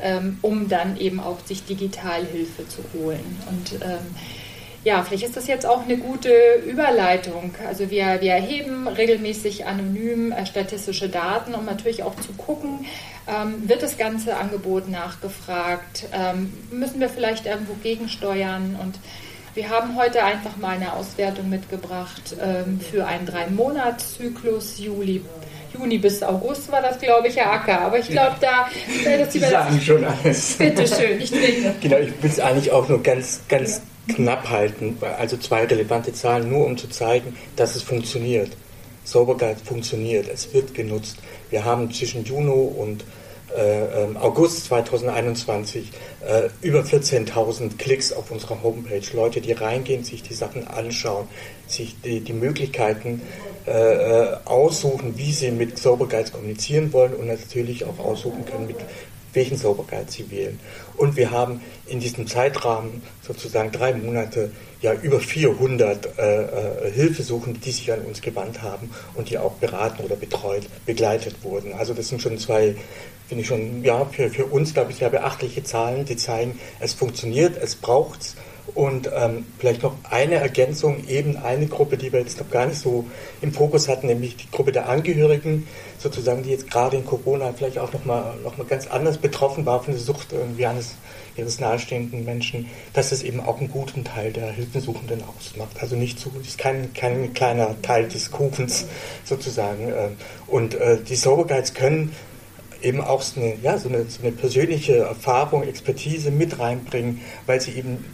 [0.00, 3.38] ähm, um dann eben auch sich Digitalhilfe zu holen.
[3.48, 4.14] Und ähm,
[4.84, 6.30] ja, vielleicht ist das jetzt auch eine gute
[6.66, 7.54] Überleitung.
[7.66, 12.84] Also wir, wir erheben regelmäßig anonym äh, statistische Daten, um natürlich auch zu gucken,
[13.26, 18.98] ähm, wird das ganze Angebot nachgefragt, ähm, müssen wir vielleicht irgendwo gegensteuern und
[19.54, 25.22] wir haben heute einfach mal eine Auswertung mitgebracht ähm, für einen Drei-Monats-Zyklus, Juli
[25.74, 27.80] Juni bis August war das, glaube ich, Herr Acker.
[27.80, 28.68] Aber ich glaube, da.
[29.04, 30.56] Das Sie sagen schon alles.
[30.56, 31.74] Bitte schön, ich trinke.
[31.80, 34.14] Genau, ich will es eigentlich auch nur ganz, ganz ja.
[34.14, 34.96] knapp halten.
[35.18, 38.50] Also zwei relevante Zahlen, nur um zu zeigen, dass es funktioniert.
[39.04, 41.18] Sauberkeit funktioniert, es wird genutzt.
[41.50, 43.04] Wir haben zwischen Juno und
[43.56, 45.90] äh, ähm, August 2021
[46.26, 49.02] äh, über 14.000 Klicks auf unserer Homepage.
[49.12, 51.28] Leute, die reingehen, sich die Sachen anschauen,
[51.66, 53.22] sich die, die Möglichkeiten
[53.66, 58.76] äh, aussuchen, wie sie mit Sobergeiz kommunizieren wollen und natürlich auch aussuchen können, mit
[59.34, 60.58] welchen Soberguide sie wählen.
[60.96, 67.58] Und wir haben in diesem Zeitrahmen sozusagen drei Monate ja über 400 äh, äh, Hilfesuchende,
[67.58, 71.72] die sich an uns gewandt haben und die auch beraten oder betreut, begleitet wurden.
[71.74, 72.76] Also das sind schon zwei,
[73.28, 76.94] finde ich schon, ja, für, für uns, glaube ich, sehr beachtliche Zahlen, die zeigen, es
[76.94, 78.36] funktioniert, es braucht es
[78.74, 82.78] und ähm, vielleicht noch eine Ergänzung, eben eine Gruppe, die wir jetzt noch gar nicht
[82.78, 83.04] so
[83.42, 85.66] im Fokus hatten, nämlich die Gruppe der Angehörigen,
[85.98, 89.82] sozusagen, die jetzt gerade in Corona vielleicht auch nochmal noch mal ganz anders betroffen war
[89.82, 90.96] von der Sucht irgendwie eines
[91.36, 95.76] ihres nahestehenden Menschen, dass es eben auch einen guten Teil der Hilfesuchenden ausmacht.
[95.80, 98.86] Also nicht so, ist kein, kein kleiner Teil des Kuchens
[99.24, 99.88] sozusagen.
[99.88, 102.12] Ähm, und äh, die Sober Guides können
[102.84, 107.60] eben auch so eine, ja, so eine, so eine persönliche Erfahrung, Expertise mit reinbringen, weil
[107.60, 108.04] sie eben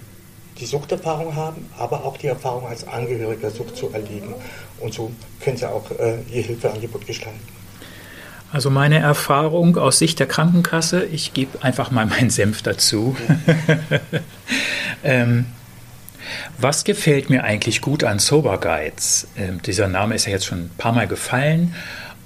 [0.59, 4.35] die Suchterfahrung haben, aber auch die Erfahrung als Angehöriger Sucht zu erleben.
[4.79, 7.41] Und so können sie auch äh, ihr Hilfeangebot gestalten.
[8.53, 13.17] Also meine Erfahrung aus Sicht der Krankenkasse, ich gebe einfach mal meinen Senf dazu.
[15.05, 15.47] ähm,
[16.59, 19.29] was gefällt mir eigentlich gut an Sober Guides?
[19.37, 21.75] Ähm, dieser Name ist ja jetzt schon ein paar Mal gefallen.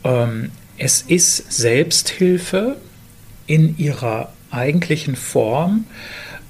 [0.02, 2.76] Ähm, es ist Selbsthilfe
[3.46, 5.87] in ihrer eigentlichen Form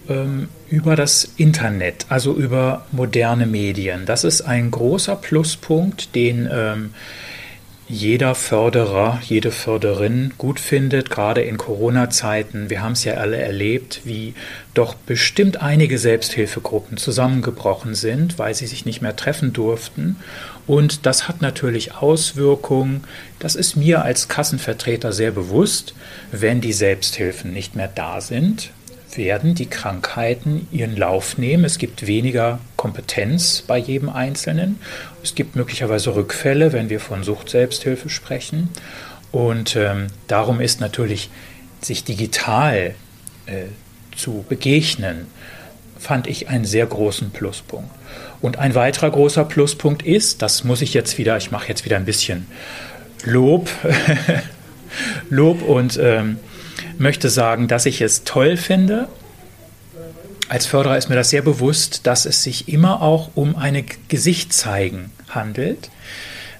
[0.08, 4.06] ähm, über das Internet, also über moderne Medien.
[4.06, 6.90] Das ist ein großer Pluspunkt, den ähm,
[7.87, 12.70] jeder Förderer, jede Förderin gut findet, gerade in Corona-Zeiten.
[12.70, 14.34] Wir haben es ja alle erlebt, wie
[14.72, 20.16] doch bestimmt einige Selbsthilfegruppen zusammengebrochen sind, weil sie sich nicht mehr treffen durften.
[20.66, 23.05] Und das hat natürlich Auswirkungen.
[23.38, 25.94] Das ist mir als Kassenvertreter sehr bewusst,
[26.31, 28.70] wenn die Selbsthilfen nicht mehr da sind,
[29.16, 31.64] werden die Krankheiten ihren Lauf nehmen.
[31.64, 34.79] Es gibt weniger Kompetenz bei jedem Einzelnen.
[35.22, 38.70] Es gibt möglicherweise Rückfälle, wenn wir von Sucht-Selbsthilfe sprechen.
[39.31, 41.31] Und ähm, darum ist natürlich,
[41.81, 42.94] sich digital
[43.46, 43.64] äh,
[44.16, 45.27] zu begegnen,
[45.98, 47.90] fand ich einen sehr großen Pluspunkt.
[48.44, 51.96] Und ein weiterer großer Pluspunkt ist, das muss ich jetzt wieder, ich mache jetzt wieder
[51.96, 52.46] ein bisschen
[53.24, 53.70] Lob,
[55.30, 56.37] Lob und ähm,
[56.98, 59.09] möchte sagen, dass ich es toll finde.
[60.50, 65.11] Als Förderer ist mir das sehr bewusst, dass es sich immer auch um eine Gesichtzeigen
[65.30, 65.88] handelt.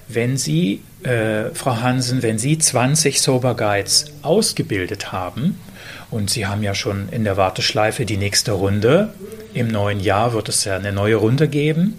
[0.07, 5.59] Wenn Sie, äh, Frau Hansen, wenn Sie 20 Sober Guides ausgebildet haben,
[6.11, 9.13] und Sie haben ja schon in der Warteschleife die nächste Runde,
[9.53, 11.97] im neuen Jahr wird es ja eine neue Runde geben,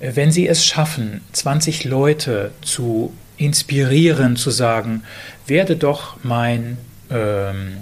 [0.00, 5.02] wenn Sie es schaffen, 20 Leute zu inspirieren, zu sagen,
[5.46, 6.78] werde doch mein
[7.10, 7.78] ähm,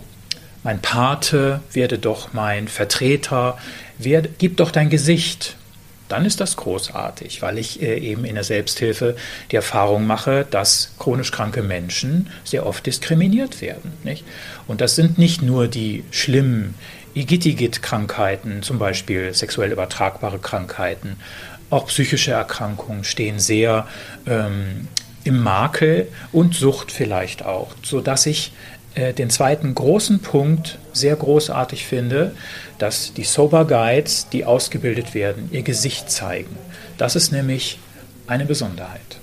[0.67, 3.57] mein Pate, werde doch mein Vertreter,
[3.99, 5.57] werde, gib doch dein Gesicht.
[6.09, 9.17] Dann ist das großartig, weil ich äh, eben in der Selbsthilfe
[9.51, 13.93] die Erfahrung mache, dass chronisch kranke Menschen sehr oft diskriminiert werden.
[14.05, 14.25] Nicht?
[14.67, 16.75] Und das sind nicht nur die schlimmen
[17.15, 21.17] Igitigit-Krankheiten, zum Beispiel sexuell übertragbare Krankheiten,
[21.71, 23.89] auch psychische Erkrankungen stehen sehr
[24.27, 24.89] ähm,
[25.25, 28.53] im Makel und Sucht vielleicht auch, sodass ich
[28.97, 32.35] äh, den zweiten großen Punkt sehr großartig finde,
[32.79, 36.57] dass die Sober Guides, die ausgebildet werden, ihr Gesicht zeigen.
[36.97, 37.79] Das ist nämlich
[38.27, 39.19] eine Besonderheit.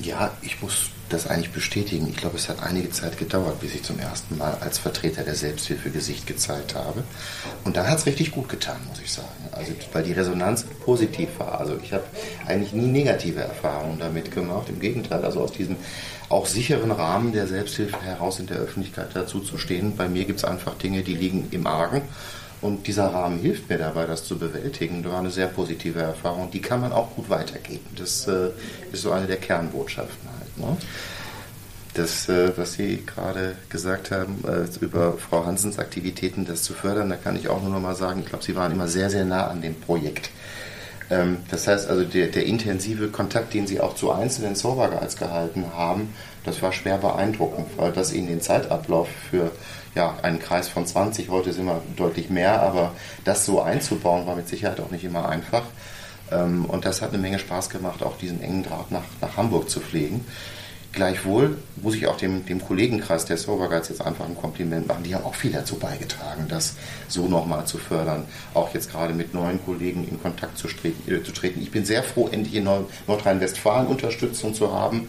[0.00, 2.08] Ja, ich muss das eigentlich bestätigen.
[2.08, 5.34] Ich glaube, es hat einige Zeit gedauert, bis ich zum ersten Mal als Vertreter der
[5.34, 7.04] Selbsthilfe Gesicht gezeigt habe.
[7.64, 9.28] Und dann hat es richtig gut getan, muss ich sagen.
[9.52, 11.60] Also, weil die Resonanz positiv war.
[11.60, 12.04] Also ich habe
[12.46, 14.70] eigentlich nie negative Erfahrungen damit gemacht.
[14.70, 15.76] Im Gegenteil, also aus diesem
[16.32, 19.96] auch sicheren Rahmen der Selbsthilfe heraus in der Öffentlichkeit dazu zu stehen.
[19.96, 22.02] Bei mir gibt es einfach Dinge, die liegen im Argen.
[22.62, 25.02] Und dieser Rahmen hilft mir dabei, das zu bewältigen.
[25.02, 26.50] Das war eine sehr positive Erfahrung.
[26.52, 27.84] Die kann man auch gut weitergeben.
[27.96, 28.50] Das äh,
[28.92, 30.58] ist so eine der Kernbotschaften halt.
[30.58, 30.76] Ne?
[31.94, 37.10] Das, äh, was Sie gerade gesagt haben, äh, über Frau Hansens Aktivitäten, das zu fördern,
[37.10, 39.24] da kann ich auch nur noch mal sagen, ich glaube, Sie waren immer sehr, sehr
[39.24, 40.30] nah an dem Projekt.
[41.12, 45.16] Ähm, das heißt also, der, der, intensive Kontakt, den Sie auch zu einzelnen Sober Guides
[45.16, 49.50] gehalten haben, das war schwer beeindruckend, weil das Ihnen den Zeitablauf für
[49.94, 52.92] ja, einen Kreis von 20, heute sind wir deutlich mehr, aber
[53.24, 55.64] das so einzubauen, war mit Sicherheit auch nicht immer einfach.
[56.30, 59.68] Ähm, und das hat eine Menge Spaß gemacht, auch diesen engen Draht nach, nach Hamburg
[59.68, 60.24] zu pflegen.
[60.92, 65.04] Gleichwohl muss ich auch dem, dem Kollegenkreis der Sober Guides jetzt einfach ein Kompliment machen.
[65.04, 66.74] Die haben auch viel dazu beigetragen, das
[67.08, 68.24] so nochmal zu fördern.
[68.52, 71.62] Auch jetzt gerade mit neuen Kollegen in Kontakt zu, äh, zu treten.
[71.62, 72.68] Ich bin sehr froh, endlich in
[73.06, 75.08] Nordrhein-Westfalen Unterstützung zu haben.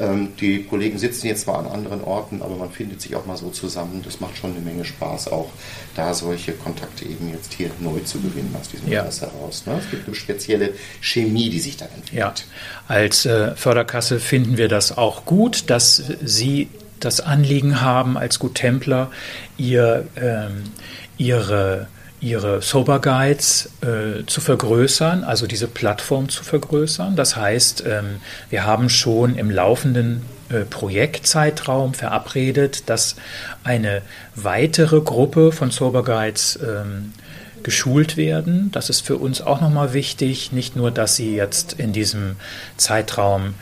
[0.00, 3.36] Ähm, die Kollegen sitzen jetzt zwar an anderen Orten, aber man findet sich auch mal
[3.36, 4.02] so zusammen.
[4.04, 5.50] Das macht schon eine Menge Spaß, auch
[5.94, 9.02] da solche Kontakte eben jetzt hier neu zu gewinnen aus diesem ja.
[9.02, 9.64] Kreis heraus.
[9.66, 9.78] Ne?
[9.78, 12.12] Es gibt eine spezielle Chemie, die sich da entwickelt.
[12.12, 12.34] Ja.
[12.88, 16.68] Als äh, Förderkasse finden wir das auch gut, dass Sie
[17.00, 19.10] das Anliegen haben, als Good Templer
[19.56, 20.64] ihr, ähm,
[21.16, 21.88] ihre,
[22.20, 27.16] ihre Sober Guides äh, zu vergrößern, also diese Plattform zu vergrößern.
[27.16, 33.16] Das heißt, ähm, wir haben schon im laufenden äh, Projektzeitraum verabredet, dass
[33.64, 34.02] eine
[34.34, 37.12] weitere Gruppe von Sober Guides ähm,
[37.62, 38.70] geschult werden.
[38.72, 40.52] Das ist für uns auch nochmal wichtig.
[40.52, 42.36] Nicht nur, dass sie jetzt in diesem
[42.76, 43.54] Zeitraum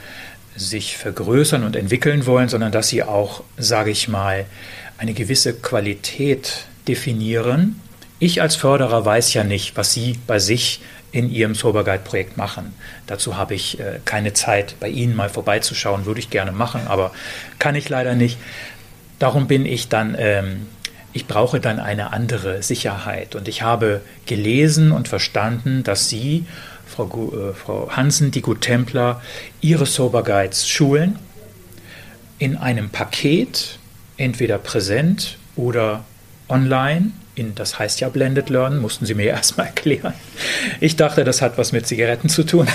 [0.59, 4.45] sich vergrößern und entwickeln wollen, sondern dass sie auch, sage ich mal,
[4.99, 7.81] eine gewisse Qualität definieren.
[8.19, 10.81] Ich als Förderer weiß ja nicht, was Sie bei sich
[11.13, 12.75] in Ihrem Sober Guide Projekt machen.
[13.07, 17.13] Dazu habe ich äh, keine Zeit, bei Ihnen mal vorbeizuschauen, würde ich gerne machen, aber
[17.59, 18.37] kann ich leider nicht.
[19.19, 20.67] Darum bin ich dann ähm,
[21.13, 23.35] ich brauche dann eine andere Sicherheit.
[23.35, 26.45] Und ich habe gelesen und verstanden, dass Sie,
[26.99, 29.23] Frau, äh, Frau Hansen, die Good Templer,
[29.61, 31.17] Ihre Sober Guides schulen
[32.41, 33.79] in einem Paket,
[34.17, 36.05] entweder präsent oder
[36.49, 37.13] online.
[37.37, 40.15] In, das heißt ja Blended Learn, mussten Sie mir erstmal erklären.
[40.81, 42.67] Ich dachte, das hat was mit Zigaretten zu tun.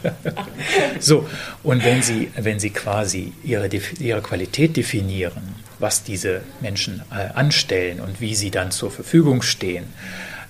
[0.98, 1.28] so,
[1.62, 8.00] und wenn Sie, wenn Sie quasi Ihre, Ihre Qualität definieren, was diese Menschen äh, anstellen
[8.00, 9.84] und wie sie dann zur Verfügung stehen.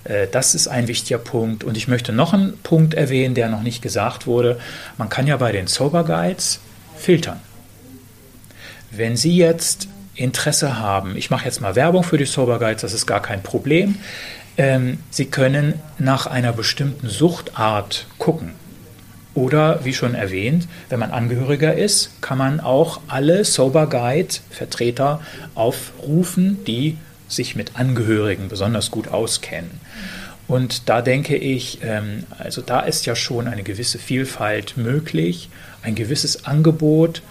[0.03, 1.63] Äh, das ist ein wichtiger Punkt.
[1.63, 4.59] Und ich möchte noch einen Punkt erwähnen, der noch nicht gesagt wurde.
[4.97, 6.59] Man kann ja bei den Sober Guides
[6.95, 7.39] filtern.
[8.91, 12.93] Wenn Sie jetzt Interesse haben, ich mache jetzt mal Werbung für die Sober Guides, das
[12.93, 13.95] ist gar kein Problem.
[14.57, 18.53] Ähm, Sie können nach einer bestimmten Suchtart gucken.
[19.33, 25.21] Oder wie schon erwähnt, wenn man Angehöriger ist, kann man auch alle Sober Guide Vertreter
[25.55, 26.97] aufrufen, die
[27.31, 29.71] sich mit Angehörigen besonders gut auskennen.
[30.47, 35.49] Und da denke ich, ähm, also da ist ja schon eine gewisse Vielfalt möglich,
[35.81, 37.21] ein gewisses Angebot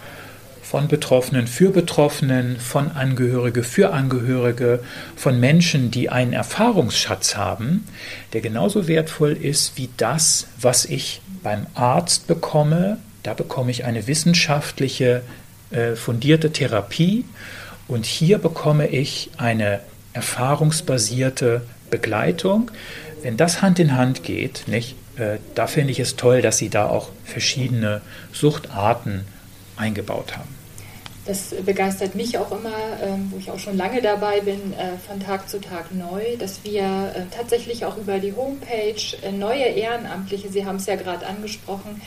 [0.63, 4.79] von Betroffenen für Betroffenen, von Angehörige für Angehörige,
[5.15, 7.85] von Menschen, die einen Erfahrungsschatz haben,
[8.33, 14.07] der genauso wertvoll ist wie das, was ich beim Arzt bekomme, da bekomme ich eine
[14.07, 15.21] wissenschaftliche
[15.71, 17.25] äh, fundierte Therapie
[17.87, 19.81] und hier bekomme ich eine
[20.13, 22.71] erfahrungsbasierte Begleitung.
[23.21, 26.69] Wenn das Hand in Hand geht, nicht, äh, da finde ich es toll, dass Sie
[26.69, 29.25] da auch verschiedene Suchtarten
[29.77, 30.61] eingebaut haben.
[31.25, 35.19] Das begeistert mich auch immer, ähm, wo ich auch schon lange dabei bin, äh, von
[35.19, 40.49] Tag zu Tag neu, dass wir äh, tatsächlich auch über die Homepage äh, neue Ehrenamtliche,
[40.49, 42.01] Sie haben es ja gerade angesprochen,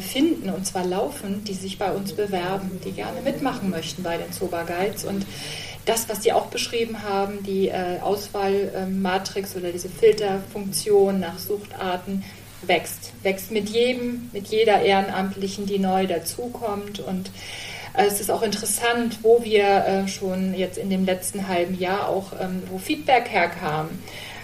[0.00, 4.32] finden und zwar laufend, die sich bei uns bewerben, die gerne mitmachen möchten bei den
[4.32, 5.26] Soba Guides und
[5.84, 12.24] das, was Sie auch beschrieben haben, die Auswahlmatrix oder diese Filterfunktion nach Suchtarten,
[12.66, 13.12] wächst.
[13.22, 17.30] Wächst mit jedem, mit jeder Ehrenamtlichen, die neu dazukommt und
[17.96, 22.32] es ist auch interessant, wo wir äh, schon jetzt in dem letzten halben Jahr auch,
[22.40, 23.88] ähm, wo Feedback herkam.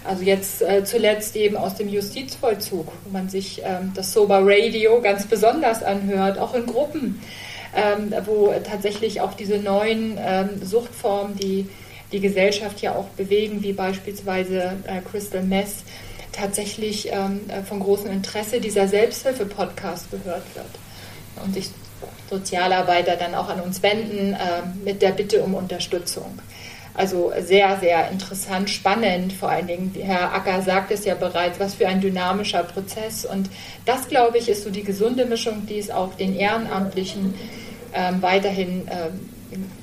[0.05, 5.01] Also jetzt äh, zuletzt eben aus dem Justizvollzug, wo man sich ähm, das Sober Radio
[5.03, 7.21] ganz besonders anhört, auch in Gruppen,
[7.75, 10.19] ähm, wo tatsächlich auch diese neuen
[10.63, 11.69] Suchtformen, die
[12.13, 15.85] die Gesellschaft ja auch bewegen, wie beispielsweise äh, Crystal Mess,
[16.33, 17.11] tatsächlich
[17.67, 21.45] von großem Interesse dieser Selbsthilfe-Podcast gehört wird.
[21.45, 21.71] Und ich
[22.31, 26.39] Sozialarbeiter dann auch an uns wenden äh, mit der Bitte um Unterstützung.
[26.95, 29.33] Also sehr, sehr interessant, spannend.
[29.33, 33.25] Vor allen Dingen, Herr Acker sagt es ja bereits, was für ein dynamischer Prozess.
[33.25, 33.49] Und
[33.85, 37.35] das, glaube ich, ist so die gesunde Mischung, die es auch den Ehrenamtlichen
[37.95, 39.31] ähm, weiterhin ähm,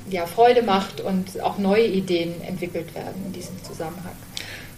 [0.09, 4.15] ja, Freude macht und auch neue Ideen entwickelt werden in diesem Zusammenhang.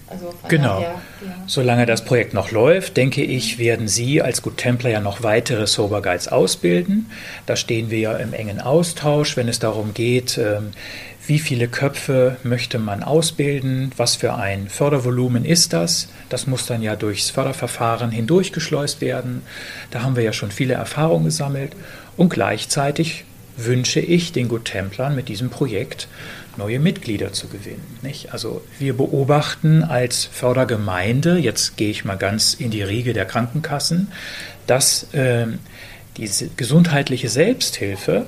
[0.09, 0.79] Also genau.
[0.79, 1.43] Daher, ja.
[1.45, 5.67] Solange das Projekt noch läuft, denke ich, werden Sie als Good Templar ja noch weitere
[5.67, 7.11] Sober Guides ausbilden.
[7.45, 10.71] Da stehen wir ja im engen Austausch, wenn es darum geht, ähm,
[11.29, 16.09] wie viele Köpfe möchte man ausbilden, was für ein Fördervolumen ist das.
[16.29, 19.43] Das muss dann ja durchs Förderverfahren hindurchgeschleust werden.
[19.91, 21.73] Da haben wir ja schon viele Erfahrungen gesammelt.
[22.17, 23.25] Und gleichzeitig
[23.57, 26.07] wünsche ich den Good Templern mit diesem Projekt
[26.57, 27.99] neue Mitglieder zu gewinnen.
[28.01, 28.33] Nicht?
[28.33, 34.11] Also wir beobachten als Fördergemeinde, jetzt gehe ich mal ganz in die Riege der Krankenkassen,
[34.65, 35.45] dass äh,
[36.17, 38.25] diese gesundheitliche Selbsthilfe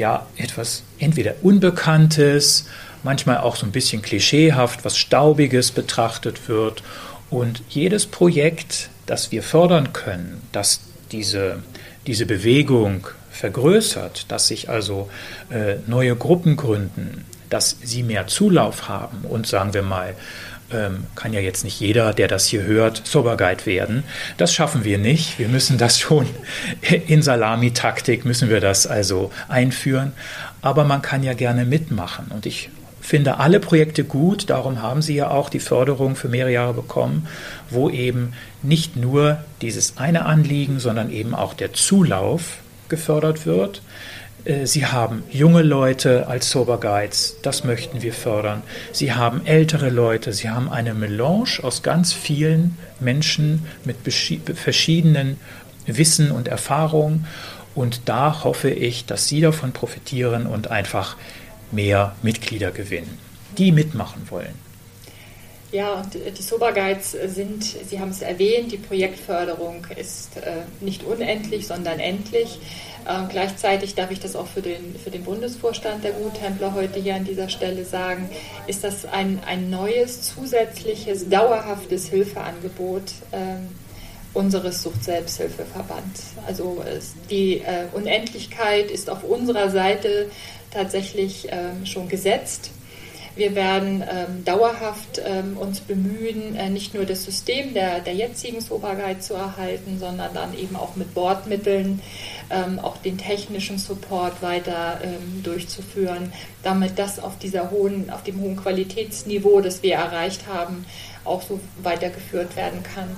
[0.00, 2.66] ja etwas entweder Unbekanntes,
[3.04, 6.82] manchmal auch so ein bisschen klischeehaft, was Staubiges betrachtet wird.
[7.30, 10.80] Und jedes Projekt, das wir fördern können, das
[11.12, 11.62] diese,
[12.06, 15.08] diese Bewegung vergrößert, dass sich also
[15.50, 20.14] äh, neue Gruppen gründen, dass sie mehr Zulauf haben und sagen wir mal
[20.72, 24.04] ähm, kann ja jetzt nicht jeder, der das hier hört, Soberguide werden.
[24.36, 25.38] Das schaffen wir nicht.
[25.38, 26.26] Wir müssen das schon
[27.06, 30.12] in Salamitaktik müssen wir das also einführen.
[30.62, 32.26] Aber man kann ja gerne mitmachen.
[32.30, 34.50] Und ich finde alle Projekte gut.
[34.50, 37.26] Darum haben Sie ja auch die Förderung für mehrere Jahre bekommen,
[37.70, 43.82] wo eben nicht nur dieses eine Anliegen, sondern eben auch der Zulauf gefördert wird.
[44.44, 48.62] Äh, Sie haben junge Leute als Sober Guides, das möchten wir fördern.
[48.92, 55.38] Sie haben ältere Leute, Sie haben eine Melange aus ganz vielen Menschen mit verschiedenen
[55.86, 57.26] Wissen und Erfahrungen.
[57.74, 61.16] Und da hoffe ich, dass Sie davon profitieren und einfach
[61.70, 63.18] mehr Mitglieder gewinnen,
[63.58, 64.69] die mitmachen wollen.
[65.72, 71.04] Ja, und die Sober Guides sind, Sie haben es erwähnt, die Projektförderung ist äh, nicht
[71.04, 72.58] unendlich, sondern endlich.
[73.08, 77.14] Ähm, gleichzeitig darf ich das auch für den, für den Bundesvorstand der Guttempler heute hier
[77.14, 78.28] an dieser Stelle sagen,
[78.66, 83.68] ist das ein, ein neues, zusätzliches, dauerhaftes Hilfeangebot ähm,
[84.34, 86.34] unseres Sucht-Selbsthilfeverbands.
[86.46, 90.30] Also es, die äh, Unendlichkeit ist auf unserer Seite
[90.72, 92.70] tatsächlich ähm, schon gesetzt.
[93.36, 98.60] Wir werden ähm, dauerhaft ähm, uns bemühen, äh, nicht nur das System der, der jetzigen
[98.60, 102.00] Soberguide zu erhalten, sondern dann eben auch mit Bordmitteln
[102.50, 108.40] ähm, auch den technischen Support weiter ähm, durchzuführen, damit das auf, dieser hohen, auf dem
[108.40, 110.84] hohen Qualitätsniveau, das wir erreicht haben,
[111.24, 113.16] auch so weitergeführt werden kann.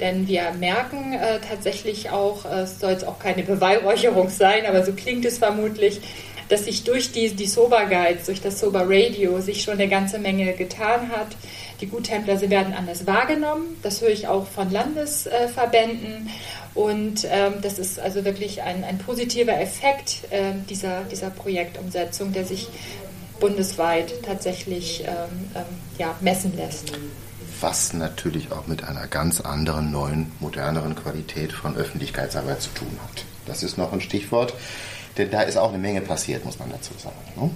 [0.00, 4.84] Denn wir merken äh, tatsächlich auch, äh, es soll jetzt auch keine Beweihräucherung sein, aber
[4.84, 6.00] so klingt es vermutlich,
[6.48, 10.18] dass sich durch die, die Sober Guides, durch das Sober Radio sich schon eine ganze
[10.18, 11.28] Menge getan hat.
[11.80, 13.76] Die Guttempler, sie werden anders wahrgenommen.
[13.82, 16.30] Das höre ich auch von Landesverbänden.
[16.74, 22.44] Und ähm, das ist also wirklich ein, ein positiver Effekt äh, dieser, dieser Projektumsetzung, der
[22.44, 22.68] sich
[23.40, 25.14] bundesweit tatsächlich ähm,
[25.54, 25.62] ähm,
[25.98, 26.92] ja, messen lässt.
[27.60, 33.24] Was natürlich auch mit einer ganz anderen, neuen, moderneren Qualität von Öffentlichkeitsarbeit zu tun hat.
[33.46, 34.54] Das ist noch ein Stichwort.
[35.16, 37.16] Denn da ist auch eine Menge passiert, muss man dazu sagen.
[37.36, 37.50] Ne?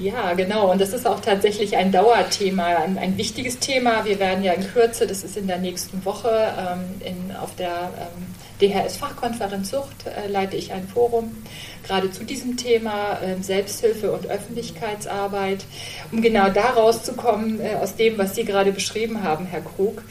[0.00, 0.70] Ja, genau.
[0.70, 4.04] Und das ist auch tatsächlich ein Dauerthema, ein, ein, wichtiges Thema.
[4.04, 7.90] Wir werden ja in Kürze, das ist in der nächsten Woche, ähm, in, auf der
[7.98, 8.26] ähm,
[8.60, 11.34] DHS-Fachkonferenz Sucht, äh, leite ich ein Forum
[11.84, 15.64] gerade zu diesem Thema äh, Selbsthilfe und Öffentlichkeitsarbeit,
[16.12, 20.02] um genau da rauszukommen äh, aus dem, was Sie gerade beschrieben haben, Herr Krug.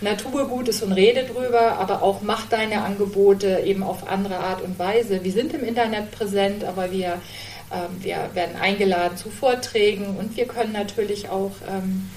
[0.00, 4.78] Natur Gutes und rede drüber, aber auch mach deine Angebote eben auf andere Art und
[4.78, 5.22] Weise.
[5.22, 7.20] Wir sind im Internet präsent, aber wir,
[8.00, 12.10] wir werden eingeladen zu Vorträgen und wir können natürlich auch ähm,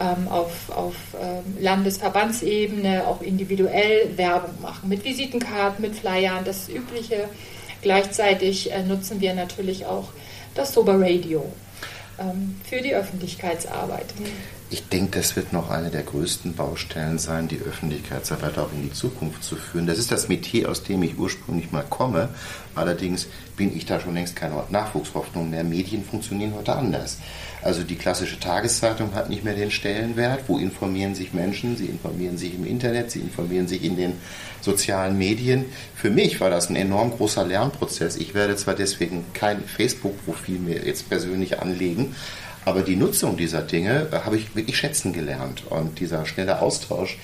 [0.00, 7.28] ähm, auf, auf ähm, Landesverbandsebene auch individuell Werbung machen, mit Visitenkarten, mit Flyern, das Übliche.
[7.82, 10.08] Gleichzeitig äh, nutzen wir natürlich auch
[10.54, 11.44] das Sober Radio
[12.18, 14.06] ähm, für die Öffentlichkeitsarbeit.
[14.72, 18.92] Ich denke, das wird noch eine der größten Baustellen sein, die Öffentlichkeitsarbeit auch in die
[18.92, 19.88] Zukunft zu führen.
[19.88, 22.28] Das ist das Metier, aus dem ich ursprünglich mal komme.
[22.76, 25.64] Allerdings bin ich da schon längst keine Nachwuchshoffnung mehr.
[25.64, 27.18] Medien funktionieren heute anders.
[27.62, 30.44] Also die klassische Tageszeitung hat nicht mehr den Stellenwert.
[30.46, 31.76] Wo informieren sich Menschen?
[31.76, 34.12] Sie informieren sich im Internet, sie informieren sich in den
[34.60, 35.64] sozialen Medien.
[35.96, 38.16] Für mich war das ein enorm großer Lernprozess.
[38.16, 42.14] Ich werde zwar deswegen kein Facebook-Profil mir jetzt persönlich anlegen,
[42.64, 45.64] aber die Nutzung dieser Dinge äh, habe ich wirklich schätzen gelernt.
[45.70, 47.18] Und dieser schnelle Austausch,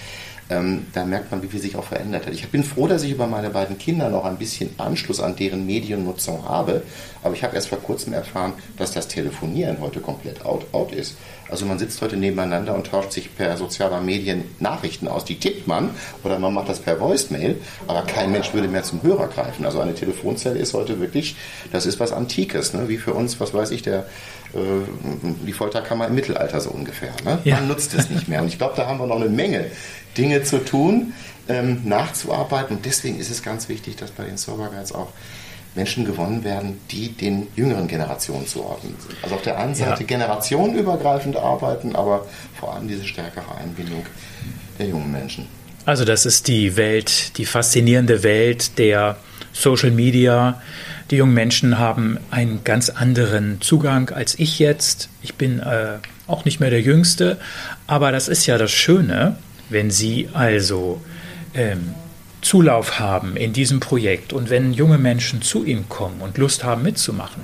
[0.48, 2.32] ähm, da merkt man, wie viel sich auch verändert hat.
[2.32, 5.66] Ich bin froh, dass ich über meine beiden Kinder noch ein bisschen Anschluss an deren
[5.66, 6.82] Mediennutzung habe.
[7.22, 11.16] Aber ich habe erst vor kurzem erfahren, dass das Telefonieren heute komplett out, out ist.
[11.48, 15.24] Also man sitzt heute nebeneinander und tauscht sich per sozialer Medien Nachrichten aus.
[15.24, 15.90] Die tippt man
[16.24, 17.56] oder man macht das per Voicemail,
[17.86, 19.64] aber kein Mensch würde mehr zum Hörer greifen.
[19.64, 21.36] Also eine Telefonzelle ist heute wirklich,
[21.72, 22.88] das ist was Antikes, ne?
[22.88, 24.06] wie für uns, was weiß ich, der
[24.54, 24.58] äh,
[25.46, 27.12] die Folterkammer im Mittelalter so ungefähr.
[27.24, 27.38] Ne?
[27.44, 27.56] Ja.
[27.56, 28.42] Man nutzt es nicht mehr.
[28.42, 29.66] Und ich glaube, da haben wir noch eine Menge
[30.16, 31.12] Dinge zu tun,
[31.48, 32.76] ähm, nachzuarbeiten.
[32.76, 35.08] Und deswegen ist es ganz wichtig, dass bei den Server Guides auch
[35.76, 39.16] Menschen gewonnen werden, die den jüngeren Generationen zuordnen sind.
[39.22, 40.06] Also auf der einen Seite ja.
[40.06, 42.26] generationenübergreifend arbeiten, aber
[42.58, 44.04] vor allem diese stärkere Einbindung
[44.78, 45.46] der jungen Menschen.
[45.84, 49.16] Also das ist die Welt, die faszinierende Welt der
[49.52, 50.60] Social Media,
[51.10, 55.08] die jungen Menschen haben einen ganz anderen Zugang als ich jetzt.
[55.22, 57.38] Ich bin äh, auch nicht mehr der Jüngste,
[57.86, 61.00] aber das ist ja das Schöne, wenn Sie also
[61.54, 61.94] ähm,
[62.42, 66.82] Zulauf haben in diesem Projekt und wenn junge Menschen zu ihm kommen und Lust haben
[66.82, 67.42] mitzumachen,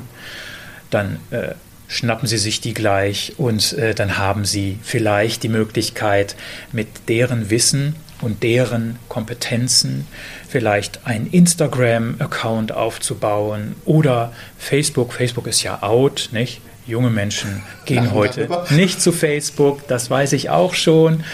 [0.90, 1.54] dann äh,
[1.88, 6.36] schnappen Sie sich die gleich und äh, dann haben Sie vielleicht die Möglichkeit,
[6.72, 10.06] mit deren Wissen und deren Kompetenzen
[10.48, 15.12] vielleicht einen Instagram-Account aufzubauen oder Facebook.
[15.12, 16.60] Facebook ist ja out, nicht?
[16.86, 18.66] junge Menschen gehen Lachen heute darüber.
[18.70, 21.24] nicht zu Facebook, das weiß ich auch schon.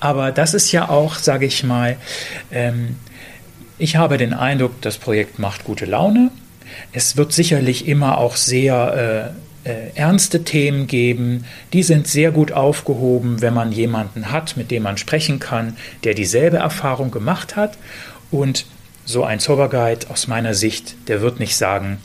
[0.00, 1.96] Aber das ist ja auch, sage ich mal,
[2.50, 2.96] ähm,
[3.78, 6.30] ich habe den Eindruck, das Projekt macht gute Laune.
[6.92, 11.44] Es wird sicherlich immer auch sehr äh, äh, ernste Themen geben.
[11.72, 16.14] Die sind sehr gut aufgehoben, wenn man jemanden hat, mit dem man sprechen kann, der
[16.14, 17.78] dieselbe Erfahrung gemacht hat.
[18.30, 18.66] Und
[19.04, 21.98] so ein Zauberguide aus meiner Sicht, der wird nicht sagen,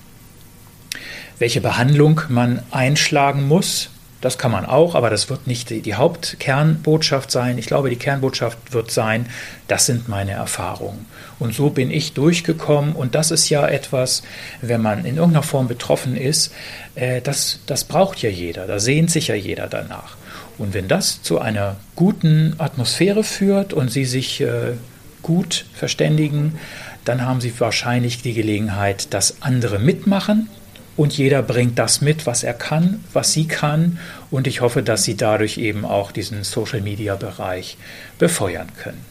[1.40, 3.90] welche Behandlung man einschlagen muss.
[4.24, 7.58] Das kann man auch, aber das wird nicht die, die Hauptkernbotschaft sein.
[7.58, 9.26] Ich glaube, die Kernbotschaft wird sein,
[9.68, 11.08] das sind meine Erfahrungen.
[11.40, 12.96] Und so bin ich durchgekommen.
[12.96, 14.24] Und das ist ja etwas,
[14.62, 16.54] wenn man in irgendeiner Form betroffen ist,
[16.96, 18.66] äh, das, das braucht ja jeder.
[18.66, 20.16] Da sehnt sich ja jeder danach.
[20.58, 24.76] Und wenn das zu einer guten Atmosphäre führt und Sie sich äh,
[25.22, 26.58] gut verständigen,
[27.04, 30.48] dann haben Sie wahrscheinlich die Gelegenheit, dass andere mitmachen
[30.96, 34.00] und jeder bringt das mit, was er kann, was sie kann.
[34.30, 37.78] Und ich hoffe, dass sie dadurch eben auch diesen Social-Media-Bereich
[38.20, 39.04] befeuern können.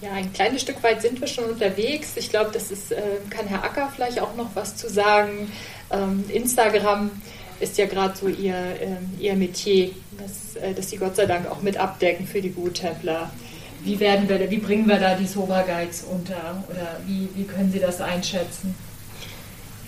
[0.00, 2.12] Ja, ein kleines Stück weit sind wir schon unterwegs.
[2.16, 5.50] Ich glaube, das ist, äh, kann Herr Acker vielleicht auch noch was zu sagen.
[5.90, 7.10] Ähm, Instagram
[7.60, 11.50] ist ja gerade so ihr, äh, ihr Metier, das, äh, das Sie Gott sei Dank
[11.50, 13.30] auch mit abdecken für die Guttempler.
[13.84, 17.72] Wie, werden wir, wie bringen wir da die Sober Guides unter oder wie, wie können
[17.72, 18.74] Sie das einschätzen?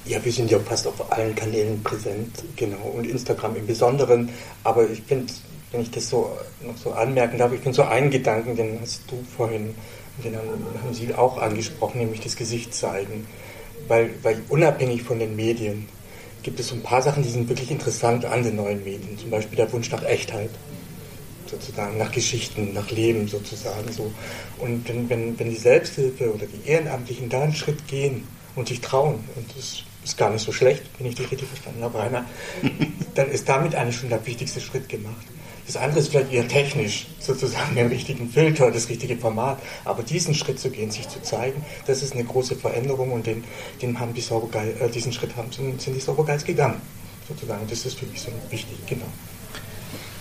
[0.05, 4.31] Ja, wir sind ja fast auf allen Kanälen präsent, genau, und Instagram im Besonderen.
[4.65, 5.33] Aber ich finde,
[5.71, 6.31] wenn ich das so
[6.63, 9.75] noch so anmerken darf, ich finde so einen Gedanken, den hast du vorhin,
[10.25, 13.27] den haben Sie auch angesprochen, nämlich das Gesicht zeigen.
[13.87, 15.89] Weil, weil unabhängig von den Medien
[16.43, 19.19] gibt es so ein paar Sachen, die sind wirklich interessant an den neuen Medien.
[19.19, 20.51] Zum Beispiel der Wunsch nach Echtheit
[21.47, 24.11] sozusagen, nach Geschichten, nach Leben sozusagen so.
[24.59, 28.27] Und wenn, wenn, wenn die Selbsthilfe oder die Ehrenamtlichen da einen Schritt gehen
[28.59, 31.83] und sich trauen, und das ist gar nicht so schlecht, wenn ich dich richtig verstanden
[31.83, 32.25] habe, Rainer,
[33.15, 35.27] dann ist damit eigentlich schon der wichtigste Schritt gemacht.
[35.67, 39.61] Das andere ist vielleicht eher technisch, sozusagen den richtigen Filter, das richtige Format.
[39.85, 43.45] Aber diesen Schritt zu gehen, sich zu zeigen, das ist eine große Veränderung und den,
[43.83, 46.81] den haben die Saubergeil, äh, diesen Schritt haben, sind, sind die Saubergeils gegangen.
[47.29, 47.67] Sozusagen.
[47.69, 49.05] Das ist für mich so wichtig, genau.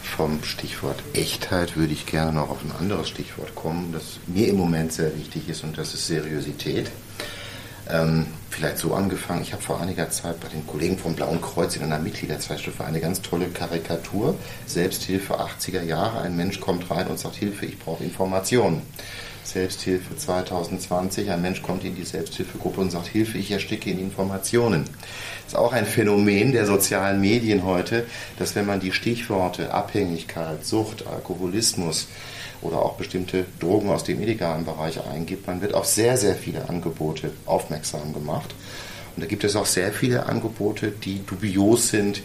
[0.04, 4.58] Vom Stichwort Echtheit würde ich gerne noch auf ein anderes Stichwort kommen, das mir im
[4.58, 6.92] Moment sehr wichtig ist und das ist Seriosität.
[7.90, 9.42] Ähm, vielleicht so angefangen.
[9.42, 13.00] Ich habe vor einiger Zeit bei den Kollegen vom Blauen Kreuz in einer Mitgliederzeitschrift eine
[13.00, 14.36] ganz tolle Karikatur.
[14.66, 16.22] Selbsthilfe 80er Jahre.
[16.22, 18.82] Ein Mensch kommt rein und sagt, Hilfe, ich brauche Informationen.
[19.44, 21.32] Selbsthilfe 2020.
[21.32, 24.84] Ein Mensch kommt in die Selbsthilfegruppe und sagt, Hilfe, ich ersticke in Informationen.
[25.46, 28.06] Das ist auch ein Phänomen der sozialen Medien heute,
[28.38, 32.08] dass wenn man die Stichworte Abhängigkeit, Sucht, Alkoholismus,
[32.62, 35.47] oder auch bestimmte Drogen aus dem illegalen Bereich eingibt.
[35.47, 38.53] Man wird auf sehr, sehr viele Angebote aufmerksam gemacht.
[39.16, 42.22] Und da gibt es auch sehr viele Angebote, die dubios sind,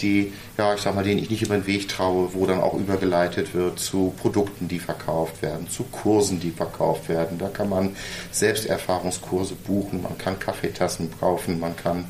[0.00, 2.74] die, ja, ich sag mal, denen ich nicht über den Weg traue, wo dann auch
[2.74, 7.38] übergeleitet wird zu Produkten, die verkauft werden, zu Kursen, die verkauft werden.
[7.38, 7.96] Da kann man
[8.32, 12.06] Selbsterfahrungskurse buchen, man kann Kaffeetassen kaufen, man kann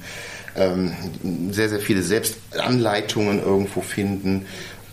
[0.57, 0.93] ähm,
[1.51, 4.47] sehr, sehr viele Selbstanleitungen irgendwo finden.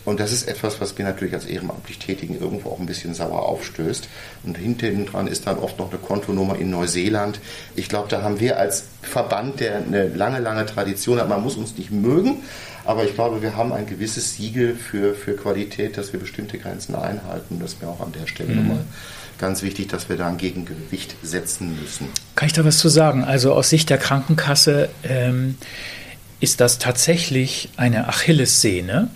[0.04, 3.46] Und das ist etwas, was mir natürlich als ehrenamtlich Tätigen irgendwo auch ein bisschen sauer
[3.46, 4.08] aufstößt.
[4.44, 7.40] Und hinten dran ist dann oft noch eine Kontonummer in Neuseeland.
[7.76, 11.56] Ich glaube, da haben wir als Verband, der eine lange, lange Tradition hat, man muss
[11.56, 12.42] uns nicht mögen,
[12.84, 16.94] aber ich glaube, wir haben ein gewisses Siegel für, für Qualität, dass wir bestimmte Grenzen
[16.94, 17.58] einhalten.
[17.60, 18.56] Das wäre auch an der Stelle mhm.
[18.56, 18.84] nochmal
[19.38, 22.08] ganz wichtig, dass wir da ein Gegengewicht setzen müssen.
[22.36, 23.24] Kann ich da was zu sagen?
[23.24, 25.56] Also aus Sicht der Krankenkasse ähm,
[26.38, 29.08] ist das tatsächlich eine Achillessehne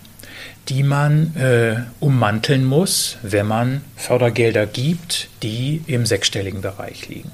[0.69, 7.31] die man äh, ummanteln muss, wenn man Fördergelder gibt, die im sechsstelligen Bereich liegen.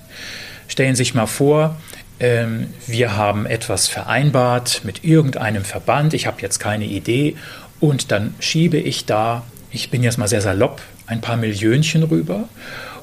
[0.67, 1.77] Stellen Sie sich mal vor,
[2.19, 7.35] ähm, wir haben etwas vereinbart mit irgendeinem Verband, ich habe jetzt keine Idee,
[7.79, 12.47] und dann schiebe ich da, ich bin jetzt mal sehr salopp, ein paar Millionchen rüber.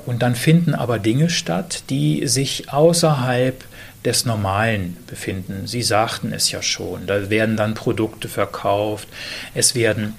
[0.07, 3.63] Und dann finden aber Dinge statt, die sich außerhalb
[4.05, 5.67] des Normalen befinden.
[5.67, 9.09] Sie sagten es ja schon, da werden dann Produkte verkauft,
[9.55, 10.15] es werden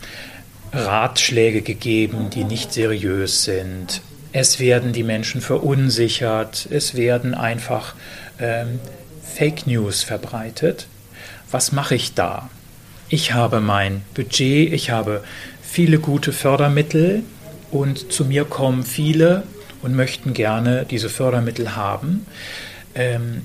[0.72, 4.02] Ratschläge gegeben, die nicht seriös sind,
[4.34, 7.96] es werden die Menschen verunsichert, es werden einfach
[8.40, 8.80] ähm,
[9.24, 10.88] Fake News verbreitet.
[11.50, 12.50] Was mache ich da?
[13.10, 15.24] Ich habe mein Budget, ich habe
[15.62, 17.24] viele gute Fördermittel
[17.72, 19.44] und zu mir kommen viele
[19.82, 22.26] und möchten gerne diese Fördermittel haben.
[22.96, 23.42] Ähm,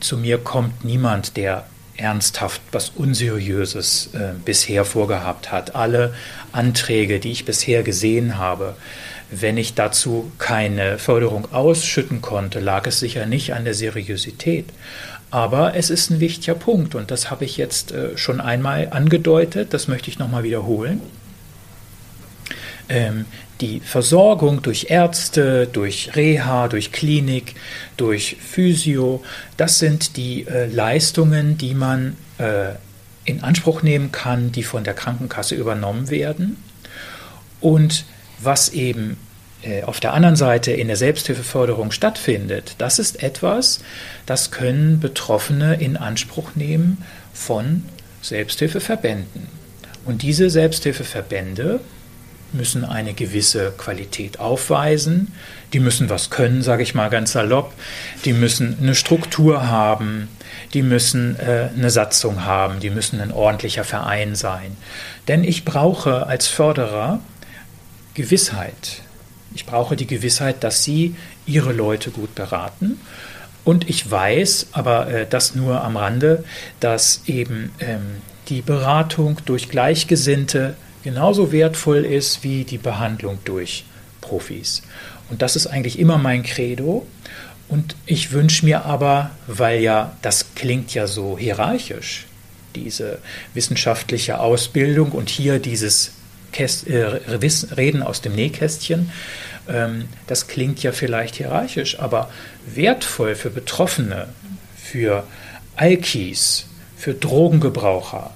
[0.00, 5.74] zu mir kommt niemand, der ernsthaft was Unseriöses äh, bisher vorgehabt hat.
[5.74, 6.14] Alle
[6.52, 8.74] Anträge, die ich bisher gesehen habe,
[9.30, 14.66] wenn ich dazu keine Förderung ausschütten konnte, lag es sicher nicht an der Seriosität.
[15.30, 19.72] Aber es ist ein wichtiger Punkt und das habe ich jetzt äh, schon einmal angedeutet,
[19.72, 21.00] das möchte ich nochmal wiederholen.
[22.90, 23.24] Ähm,
[23.60, 27.54] die Versorgung durch Ärzte, durch Reha, durch Klinik,
[27.96, 29.22] durch Physio,
[29.56, 32.72] das sind die äh, Leistungen, die man äh,
[33.24, 36.56] in Anspruch nehmen kann, die von der Krankenkasse übernommen werden.
[37.60, 38.04] Und
[38.38, 39.18] was eben
[39.62, 43.80] äh, auf der anderen Seite in der Selbsthilfeförderung stattfindet, das ist etwas,
[44.26, 47.84] das können Betroffene in Anspruch nehmen von
[48.22, 49.48] Selbsthilfeverbänden.
[50.06, 51.80] Und diese Selbsthilfeverbände
[52.52, 55.32] müssen eine gewisse Qualität aufweisen,
[55.72, 57.72] die müssen was können, sage ich mal ganz salopp,
[58.24, 60.28] die müssen eine Struktur haben,
[60.74, 64.76] die müssen äh, eine Satzung haben, die müssen ein ordentlicher Verein sein.
[65.28, 67.20] Denn ich brauche als Förderer
[68.14, 69.02] Gewissheit.
[69.54, 71.14] Ich brauche die Gewissheit, dass Sie
[71.46, 73.00] Ihre Leute gut beraten.
[73.64, 76.44] Und ich weiß, aber äh, das nur am Rande,
[76.80, 83.84] dass eben ähm, die Beratung durch Gleichgesinnte genauso wertvoll ist wie die Behandlung durch
[84.20, 84.82] Profis.
[85.30, 87.06] Und das ist eigentlich immer mein Credo.
[87.68, 92.26] Und ich wünsche mir aber, weil ja das klingt ja so hierarchisch,
[92.74, 93.18] diese
[93.54, 96.12] wissenschaftliche Ausbildung und hier dieses
[96.52, 97.20] Käst äh,
[97.76, 99.10] Reden aus dem Nähkästchen,
[99.68, 102.28] ähm, das klingt ja vielleicht hierarchisch, aber
[102.66, 104.28] wertvoll für Betroffene,
[104.76, 105.24] für
[105.76, 108.34] Alkis, für Drogengebraucher,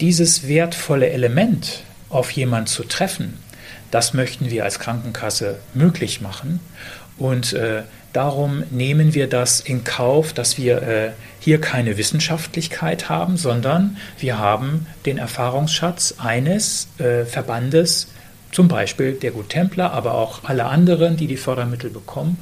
[0.00, 1.84] dieses wertvolle Element
[2.14, 3.38] auf jemanden zu treffen,
[3.90, 6.60] das möchten wir als Krankenkasse möglich machen.
[7.16, 13.36] Und äh, darum nehmen wir das in Kauf, dass wir äh, hier keine Wissenschaftlichkeit haben,
[13.36, 18.08] sondern wir haben den Erfahrungsschatz eines äh, Verbandes,
[18.50, 22.38] zum Beispiel der Gut Templer, aber auch alle anderen, die die Fördermittel bekommen.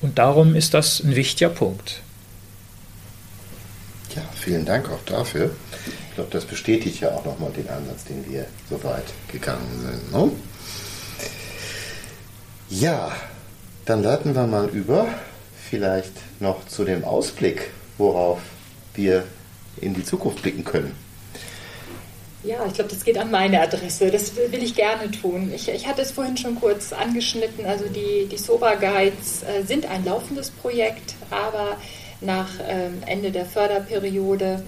[0.00, 2.00] Und darum ist das ein wichtiger Punkt.
[4.16, 5.52] Ja, vielen Dank auch dafür.
[6.12, 10.12] Ich glaube, das bestätigt ja auch nochmal den Ansatz, den wir so weit gegangen sind.
[10.12, 10.30] Ne?
[12.68, 13.12] Ja,
[13.86, 15.08] dann leiten wir mal über,
[15.70, 18.40] vielleicht noch zu dem Ausblick, worauf
[18.92, 19.24] wir
[19.80, 20.94] in die Zukunft blicken können.
[22.44, 24.10] Ja, ich glaube, das geht an meine Adresse.
[24.10, 25.50] Das will ich gerne tun.
[25.54, 27.64] Ich, ich hatte es vorhin schon kurz angeschnitten.
[27.64, 31.78] Also die, die Soba Guides äh, sind ein laufendes Projekt, aber
[32.20, 34.62] nach ähm, Ende der Förderperiode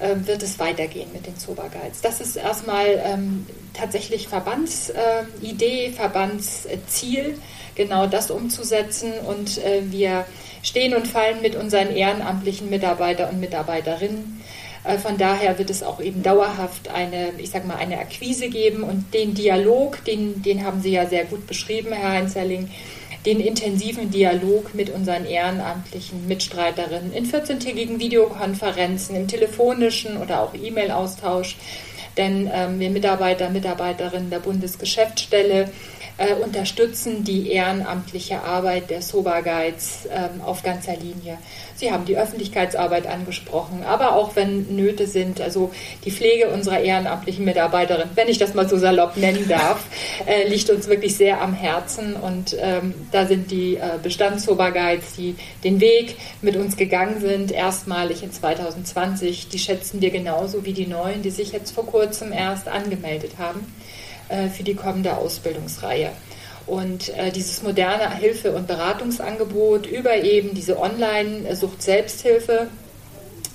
[0.00, 2.00] ähm, wird es weitergehen mit den Guides.
[2.02, 7.38] Das ist erstmal ähm, tatsächlich Verbandsidee, äh, Verbandsziel,
[7.74, 9.12] genau das umzusetzen.
[9.26, 10.24] Und äh, wir
[10.62, 14.42] stehen und fallen mit unseren ehrenamtlichen Mitarbeiter und Mitarbeiterinnen.
[14.84, 18.82] Äh, von daher wird es auch eben dauerhaft eine, ich sag mal, eine Akquise geben
[18.82, 22.70] und den Dialog, den, den haben Sie ja sehr gut beschrieben, Herr Heinzerling,
[23.26, 31.56] den intensiven Dialog mit unseren ehrenamtlichen Mitstreiterinnen in 14-tägigen Videokonferenzen, im telefonischen oder auch E-Mail-Austausch.
[32.16, 35.70] Denn ähm, wir Mitarbeiter, Mitarbeiterinnen der Bundesgeschäftsstelle
[36.20, 41.38] äh, unterstützen die ehrenamtliche Arbeit der SOBA Guides ähm, auf ganzer Linie.
[41.74, 45.72] Sie haben die Öffentlichkeitsarbeit angesprochen, aber auch wenn Nöte sind, also
[46.04, 49.86] die Pflege unserer ehrenamtlichen Mitarbeiterin, wenn ich das mal so salopp nennen darf,
[50.26, 55.14] äh, liegt uns wirklich sehr am Herzen und ähm, da sind die äh, Bestands-SOBA Guides,
[55.16, 60.74] die den Weg mit uns gegangen sind, erstmalig in 2020, die schätzen wir genauso wie
[60.74, 63.66] die neuen, die sich jetzt vor kurzem erst angemeldet haben.
[64.30, 66.12] Äh, für die kommende Ausbildungsreihe.
[66.64, 72.68] Und äh, dieses moderne Hilfe- und Beratungsangebot über eben diese Online-Sucht-Selbsthilfe,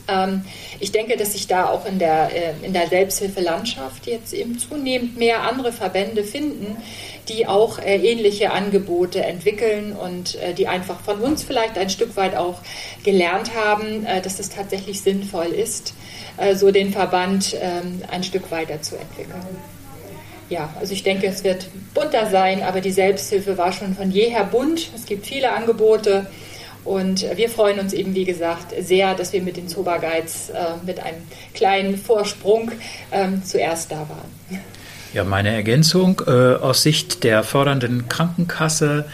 [0.09, 0.43] ähm,
[0.81, 5.17] ich denke, dass sich da auch in der, äh, in der Selbsthilfelandschaft jetzt eben zunehmend
[5.17, 6.75] mehr andere Verbände finden,
[7.29, 12.17] die auch äh, ähnliche Angebote entwickeln und äh, die einfach von uns vielleicht ein Stück
[12.17, 12.59] weit auch
[13.05, 15.93] gelernt haben, äh, dass es tatsächlich sinnvoll ist,
[16.55, 19.41] so den Verband ähm, ein Stück weiterzuentwickeln
[20.49, 24.43] ja, also ich denke, es wird bunter sein, aber die Selbsthilfe war schon von jeher
[24.43, 24.89] bunt.
[24.95, 26.27] Es gibt viele Angebote
[26.83, 30.21] und wir freuen uns eben, wie gesagt, sehr, dass wir mit den Zoba äh,
[30.85, 31.17] mit einem
[31.55, 32.71] kleinen Vorsprung
[33.11, 34.61] ähm, zuerst da waren.
[35.13, 39.05] Ja, meine Ergänzung äh, aus Sicht der fördernden Krankenkasse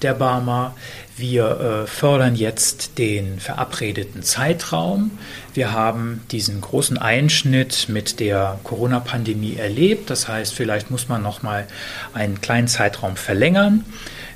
[0.00, 0.74] der Barmer.
[1.18, 5.10] Wir äh, fördern jetzt den verabredeten Zeitraum.
[5.52, 10.10] Wir haben diesen großen Einschnitt mit der Corona-Pandemie erlebt.
[10.10, 11.66] Das heißt, vielleicht muss man noch mal
[12.14, 13.84] einen kleinen Zeitraum verlängern.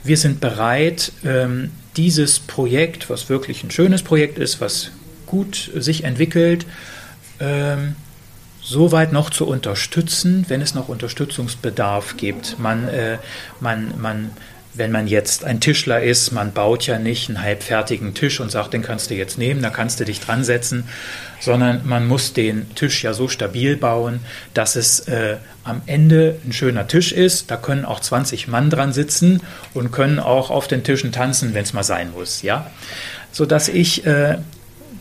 [0.02, 4.90] Wir sind bereit, ähm, dieses Projekt, was wirklich ein schönes Projekt ist, was
[5.26, 6.66] gut sich entwickelt,
[7.38, 7.94] ähm,
[8.60, 12.58] soweit noch zu unterstützen, wenn es noch Unterstützungsbedarf gibt.
[12.58, 13.18] Man, äh,
[13.60, 14.30] man, man
[14.74, 18.72] wenn man jetzt ein Tischler ist, man baut ja nicht einen halbfertigen Tisch und sagt,
[18.72, 20.84] den kannst du jetzt nehmen, da kannst du dich dran setzen,
[21.40, 24.20] sondern man muss den Tisch ja so stabil bauen,
[24.54, 27.50] dass es äh, am Ende ein schöner Tisch ist.
[27.50, 29.42] Da können auch 20 Mann dran sitzen
[29.74, 32.70] und können auch auf den Tischen tanzen, wenn es mal sein muss, ja.
[33.30, 34.38] Sodass ich äh,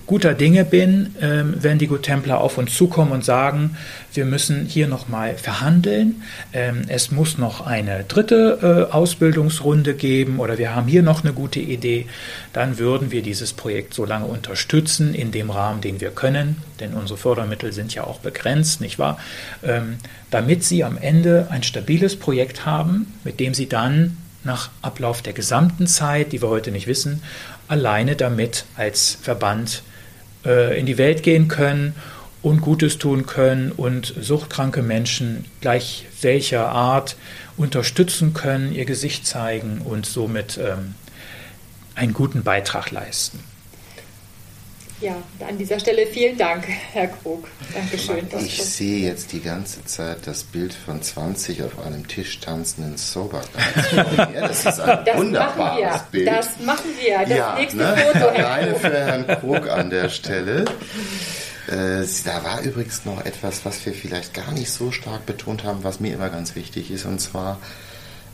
[0.06, 3.78] guter Dinge bin, ähm, wenn die Good Templar auf uns zukommen und sagen,
[4.14, 6.24] wir müssen hier nochmal verhandeln,
[6.54, 11.34] ähm, es muss noch eine dritte äh, Ausbildungsrunde geben oder wir haben hier noch eine
[11.34, 12.08] gute Idee,
[12.54, 16.94] dann würden wir dieses Projekt so lange unterstützen in dem Rahmen, den wir können, denn
[16.94, 19.18] unsere Fördermittel sind ja auch begrenzt, nicht wahr?
[19.64, 19.98] Ähm,
[20.30, 25.34] damit Sie am Ende ein stabiles Projekt haben, mit dem Sie dann nach Ablauf der
[25.34, 27.22] gesamten Zeit, die wir heute nicht wissen,
[27.68, 29.84] alleine damit als Verband
[30.46, 31.96] äh, in die Welt gehen können
[32.42, 37.16] und Gutes tun können und suchtkranke Menschen gleich welcher Art
[37.58, 40.96] unterstützen können, ihr Gesicht zeigen und somit ähm,
[41.96, 43.40] einen guten Beitrag leisten.
[45.02, 45.16] Ja,
[45.48, 47.48] an dieser Stelle vielen Dank, Herr Krug.
[47.74, 48.28] Dankeschön.
[48.38, 53.42] Ich sehe jetzt die ganze Zeit das Bild von 20 auf einem Tisch tanzenden Sober.
[54.34, 56.28] Das ist ein das wunderbares Bild.
[56.28, 57.20] Das machen wir.
[57.20, 57.98] Das ja, nächste ne?
[57.98, 58.28] Foto.
[58.28, 60.66] Alleine für Herrn Krug an der Stelle.
[61.68, 65.84] Äh, da war übrigens noch etwas, was wir vielleicht gar nicht so stark betont haben,
[65.84, 67.60] was mir immer ganz wichtig ist, und zwar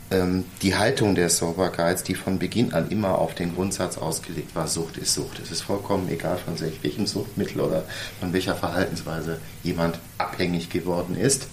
[0.09, 4.69] die Haltung der Sober Guides, die von Beginn an immer auf den Grundsatz ausgelegt war,
[4.69, 5.39] Sucht ist Sucht.
[5.43, 7.83] Es ist vollkommen egal, von welchem Suchtmittel oder
[8.21, 11.47] von welcher Verhaltensweise jemand abhängig geworden ist.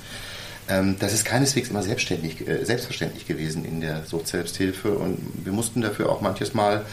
[0.69, 5.81] Ähm, das ist keineswegs immer selbstständig, äh, selbstverständlich gewesen in der Sucht-Selbsthilfe und wir mussten
[5.81, 6.87] dafür auch manches Mal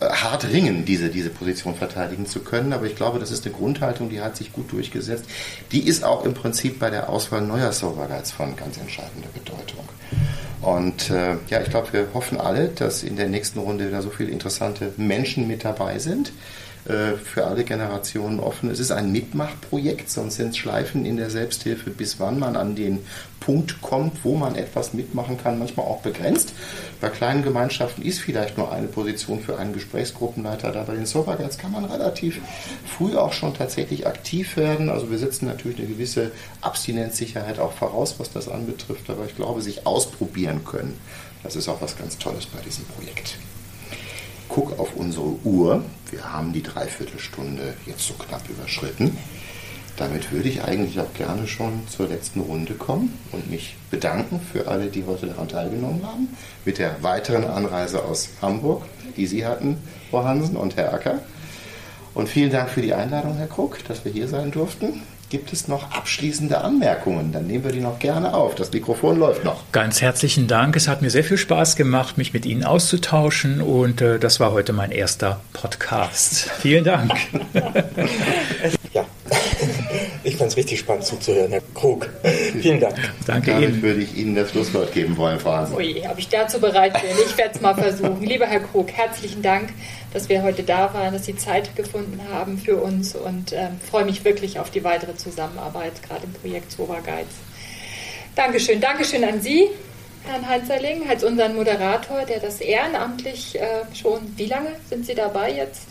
[0.00, 2.72] äh, hart ringen, diese, diese Position verteidigen zu können.
[2.72, 5.24] Aber ich glaube, das ist eine Grundhaltung, die hat sich gut durchgesetzt.
[5.72, 9.88] Die ist auch im Prinzip bei der Auswahl neuer Sober Guides von ganz entscheidender Bedeutung.
[10.60, 14.10] Und äh, ja, ich glaube, wir hoffen alle, dass in der nächsten Runde wieder so
[14.10, 16.32] viele interessante Menschen mit dabei sind.
[16.88, 18.70] Äh, für alle Generationen offen.
[18.70, 23.00] Es ist ein Mitmachprojekt, sonst sind Schleifen in der Selbsthilfe, bis wann man an den
[23.40, 26.54] Punkt kommt, wo man etwas mitmachen kann, manchmal auch begrenzt.
[27.02, 30.84] Bei kleinen Gemeinschaften ist vielleicht nur eine Position für einen Gesprächsgruppenleiter da.
[30.84, 32.40] Bei den Sober Guides kann man relativ
[32.86, 34.88] früh auch schon tatsächlich aktiv werden.
[34.88, 36.30] Also wir setzen natürlich eine gewisse
[36.62, 40.98] Abstinenzsicherheit auch voraus, was das anbetrifft, aber ich glaube, sich ausprobieren können,
[41.42, 43.36] das ist auch was ganz Tolles bei diesem Projekt
[44.48, 45.84] gucke auf unsere Uhr.
[46.10, 49.16] Wir haben die Dreiviertelstunde jetzt so knapp überschritten.
[49.96, 54.68] Damit würde ich eigentlich auch gerne schon zur letzten Runde kommen und mich bedanken für
[54.68, 56.28] alle, die heute daran teilgenommen haben,
[56.64, 58.84] mit der weiteren Anreise aus Hamburg,
[59.16, 59.78] die Sie hatten,
[60.10, 61.20] Frau Hansen und Herr Acker.
[62.14, 65.02] Und vielen Dank für die Einladung, Herr Krug, dass wir hier sein durften.
[65.30, 67.32] Gibt es noch abschließende Anmerkungen?
[67.32, 68.54] Dann nehmen wir die noch gerne auf.
[68.54, 69.62] Das Mikrofon läuft noch.
[69.72, 70.74] Ganz herzlichen Dank.
[70.74, 73.60] Es hat mir sehr viel Spaß gemacht, mich mit Ihnen auszutauschen.
[73.60, 76.50] Und äh, das war heute mein erster Podcast.
[76.60, 77.12] Vielen Dank.
[78.94, 79.04] ja,
[80.24, 82.08] ich fand es richtig spannend zuzuhören, Herr Krug.
[82.60, 82.96] Vielen Dank.
[83.26, 83.82] Danke Damit Ihnen.
[83.82, 85.76] würde ich Ihnen das Schlusswort geben wollen, Frau Hansen.
[85.76, 87.10] Ui, ob ich dazu bereit bin.
[87.24, 88.22] Ich werde es mal versuchen.
[88.22, 89.70] Lieber Herr Krug, herzlichen Dank
[90.12, 94.04] dass wir heute da waren, dass Sie Zeit gefunden haben für uns und ähm, freue
[94.04, 97.34] mich wirklich auf die weitere Zusammenarbeit, gerade im Projekt Sober Guides.
[98.34, 98.80] Dankeschön.
[98.80, 99.68] Dankeschön an Sie,
[100.24, 105.52] Herrn Heinzerling, als unseren Moderator, der das ehrenamtlich äh, schon, wie lange sind Sie dabei
[105.52, 105.82] jetzt?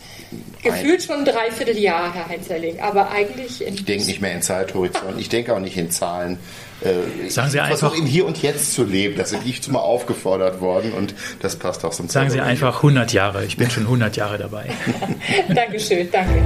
[0.62, 3.66] Gefühlt schon ein Dreivierteljahr, Herr Heinzerling, aber eigentlich.
[3.66, 6.38] ich denke nicht mehr in Zeithorizont, ich denke auch nicht in Zahlen.
[6.80, 9.16] Äh, Sagen Sie einfach im Hier und Jetzt zu leben.
[9.16, 13.12] Da bin ich zumal aufgefordert worden und das passt auch zum Sagen Sie einfach 100
[13.12, 13.44] Jahre.
[13.44, 14.70] Ich bin schon 100 Jahre dabei.
[15.54, 16.42] Dankeschön, danke.